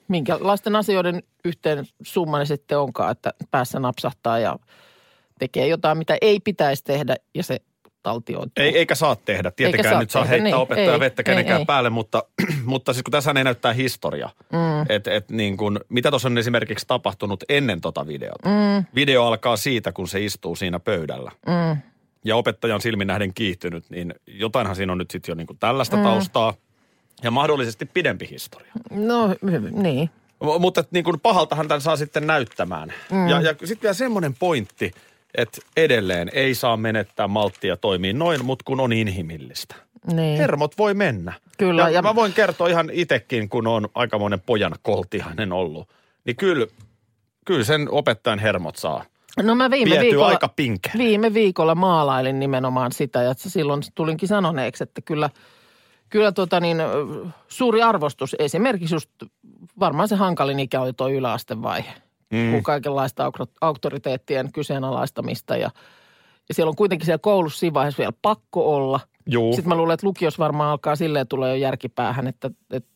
minkälaisten 0.08 0.76
asioiden 0.76 1.24
yhteen 1.46 1.86
summa 2.04 2.40
ne 2.40 2.46
sitten 2.46 2.80
onkaan, 2.80 3.12
että 3.12 3.34
päässä 3.52 3.80
napsahtaa 3.80 4.40
ja 4.40 4.60
tekee 5.40 5.68
jotain, 5.68 5.98
mitä 5.98 6.18
ei 6.22 6.40
pitäisi 6.40 6.84
tehdä 6.84 7.16
ja 7.34 7.44
se 7.44 7.60
taltioituu. 8.06 8.64
Ei, 8.64 8.78
eikä 8.78 8.96
saa 8.96 9.16
tehdä. 9.16 9.52
Tietenkään 9.52 9.94
saa 9.94 10.00
nyt 10.00 10.10
saa 10.10 10.22
tehdä, 10.22 10.32
heittää 10.32 10.52
niin, 10.52 10.62
opettaja 10.62 10.94
ei, 10.94 11.00
vettä 11.00 11.20
ei, 11.20 11.24
kenenkään 11.24 11.60
ei. 11.60 11.66
päälle, 11.66 11.90
mutta, 11.90 12.24
mutta 12.66 12.94
siis 12.94 13.04
kun 13.04 13.12
tässä 13.12 13.34
ei 13.38 13.44
näyttää 13.44 13.74
historia. 13.74 14.30
Mm. 14.52 14.86
Et, 14.90 15.08
et 15.08 15.30
niin 15.30 15.58
kun, 15.58 15.80
mitä 15.90 16.10
tuossa 16.10 16.28
on 16.28 16.38
esimerkiksi 16.38 16.88
tapahtunut 16.88 17.44
ennen 17.50 17.82
tota 17.82 18.08
videota? 18.08 18.50
Mm. 18.50 18.86
Video 18.96 19.24
alkaa 19.24 19.58
siitä, 19.58 19.92
kun 19.92 20.08
se 20.08 20.26
istuu 20.26 20.56
siinä 20.56 20.80
pöydällä. 20.80 21.32
Mm. 21.48 21.78
Ja 22.26 22.36
opettaja 22.36 22.76
on 22.76 22.82
silmin 22.82 23.08
nähden 23.08 23.34
kiihtynyt, 23.34 23.90
niin 23.90 24.14
jotainhan 24.28 24.76
siinä 24.76 24.92
on 24.92 24.98
nyt 24.98 25.12
sitten 25.12 25.32
jo 25.32 25.36
niin 25.36 25.48
kuin 25.48 25.60
tällaista 25.60 25.98
mm. 25.98 26.04
taustaa. 26.04 26.54
Ja 27.24 27.32
mahdollisesti 27.32 27.86
pidempi 27.86 28.28
historia. 28.32 28.72
No 28.92 29.36
niin. 29.72 30.10
M- 30.44 30.62
Mutta 30.62 30.84
niin 30.92 31.04
kuin 31.04 31.20
pahaltahan 31.20 31.68
tämän 31.68 31.82
saa 31.82 31.98
sitten 31.98 32.28
näyttämään. 32.28 32.94
Mm. 33.12 33.28
Ja, 33.28 33.42
ja 33.42 33.54
sitten 33.54 33.82
vielä 33.82 33.94
semmoinen 33.94 34.34
pointti, 34.40 34.92
että 35.38 35.62
edelleen 35.78 36.30
ei 36.34 36.56
saa 36.56 36.78
menettää 36.78 37.28
malttia 37.28 37.78
toimii 37.78 38.14
noin, 38.14 38.46
mutta 38.46 38.64
kun 38.68 38.80
on 38.80 38.94
inhimillistä. 38.94 39.76
niin. 40.14 40.38
Hermot 40.38 40.78
voi 40.78 40.94
mennä. 40.94 41.34
Kyllä, 41.58 41.82
Ja, 41.82 41.90
ja- 41.90 42.02
mä 42.02 42.16
voin 42.16 42.34
kertoa 42.34 42.68
ihan 42.68 42.90
itekin, 42.94 43.50
kun 43.50 43.68
on 43.68 43.90
aikamoinen 43.96 44.42
pojan 44.46 44.76
koltihainen 44.82 45.52
ollut. 45.54 45.90
Niin 46.26 46.36
kyllä, 46.36 46.68
kyllä 47.46 47.64
sen 47.64 47.88
opettajan 47.92 48.40
hermot 48.40 48.76
saa. 48.76 49.06
No 49.44 49.56
mä 49.56 49.72
viime 49.72 49.90
Vietyy 49.92 50.06
viikolla, 50.10 50.28
aika 50.28 50.48
pinke. 50.48 50.92
viime 50.98 51.34
viikolla 51.34 51.76
maalailin 51.76 52.40
nimenomaan 52.40 52.92
sitä 52.92 53.22
ja 53.24 53.34
silloin 53.38 53.82
tulinkin 53.96 54.30
sanoneeksi, 54.30 54.84
että 54.84 55.02
kyllä, 55.02 55.30
kyllä 56.10 56.32
tota 56.32 56.60
niin, 56.60 56.78
suuri 57.48 57.82
arvostus 57.82 58.36
esimerkiksi 58.40 58.96
just 58.96 59.10
varmaan 59.80 60.08
se 60.08 60.16
hankalin 60.16 60.60
ikä 60.60 60.82
oli 60.82 60.94
tuo 60.94 61.10
yläastevaihe. 61.10 61.94
Mm. 62.32 62.52
Kun 62.52 62.64
kaikenlaista 62.64 63.32
auktoriteettien 63.62 64.52
kyseenalaistamista 64.52 65.58
ja, 65.58 65.72
ja 66.50 66.56
siellä 66.56 66.70
on 66.70 66.76
kuitenkin 66.76 67.06
siellä 67.06 67.20
koulussa 67.22 67.60
siinä 67.60 67.74
vaiheessa 67.74 67.98
vielä 67.98 68.14
pakko 68.22 68.76
olla. 68.76 69.00
Juu. 69.30 69.54
Sitten 69.54 69.70
mä 69.70 69.76
luulen, 69.76 69.94
että 69.94 70.08
lukios 70.08 70.40
varmaan 70.40 70.70
alkaa 70.70 70.96
silleen 70.96 71.28
tulee 71.28 71.50
jo 71.50 71.56
järkipäähän, 71.56 72.28
että, 72.28 72.52
että 72.72 72.96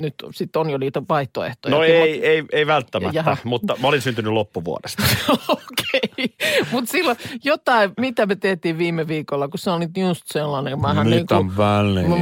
nyt 0.00 0.14
sitten 0.34 0.60
on 0.60 0.70
jo 0.70 0.78
niitä 0.78 1.02
vaihtoehtoja. 1.08 1.74
No 1.74 1.82
ei, 1.82 2.26
ei, 2.26 2.44
ei 2.52 2.66
välttämättä, 2.66 3.18
Jaha. 3.18 3.36
mutta 3.44 3.76
mä 3.82 3.88
olin 3.88 4.02
syntynyt 4.02 4.32
loppuvuodesta. 4.32 5.02
Okei, 5.48 6.36
mutta 6.70 6.90
silloin 6.90 7.16
jotain, 7.44 7.90
mitä 8.00 8.26
me 8.26 8.36
tehtiin 8.36 8.78
viime 8.78 9.08
viikolla, 9.08 9.48
kun 9.48 9.58
se 9.58 9.70
oli 9.70 9.88
just 9.96 10.22
sellainen. 10.26 10.80
Mähän 10.80 11.06
Nyt 11.06 11.16
niinku, 11.16 11.34
on 11.34 11.56
väliä. 11.56 12.08
Mä 12.08 12.16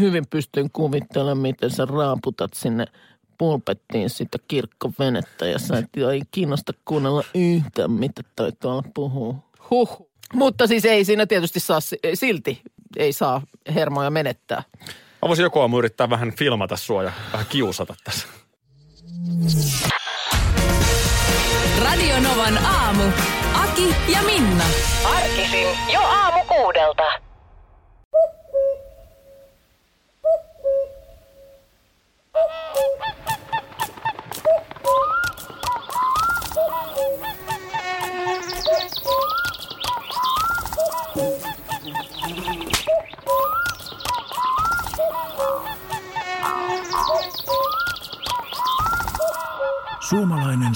hyvin 0.00 0.24
pystyn 0.30 0.70
kuvittelemaan, 0.72 1.38
miten 1.38 1.70
sä 1.70 1.84
raaputat 1.84 2.54
sinne 2.54 2.84
pulpettiin 3.42 4.10
sitä 4.10 4.38
kirkkovenettä 4.48 5.46
ja 5.46 5.58
sä 5.58 5.78
et 5.78 6.10
ei 6.10 6.22
kiinnosta 6.30 6.72
kuunnella 6.84 7.24
yhtään, 7.34 7.90
mitä 7.90 8.22
toi 8.36 8.52
tuolla 8.52 8.82
puhuu. 8.94 9.36
Huh. 9.70 10.08
Mutta 10.32 10.66
siis 10.66 10.84
ei 10.84 11.04
siinä 11.04 11.26
tietysti 11.26 11.60
saa, 11.60 11.80
si- 11.80 11.98
silti 12.14 12.62
ei 12.96 13.12
saa 13.12 13.42
hermoja 13.74 14.10
menettää. 14.10 14.62
Mä 15.22 15.28
voisin 15.28 15.42
joku 15.42 15.60
aamu 15.60 15.78
yrittää 15.78 16.10
vähän 16.10 16.32
filmata 16.32 16.76
sua 16.76 17.02
ja 17.02 17.12
vähän 17.32 17.46
kiusata 17.48 17.94
tässä. 18.04 18.28
Radio 21.84 22.20
Novan 22.20 22.58
aamu. 22.58 23.04
Aki 23.54 23.94
ja 24.12 24.22
Minna. 24.22 24.64
Arkisin 25.04 25.68
jo 25.92 26.00
aamu 26.00 26.44
kuudelta. 26.44 27.32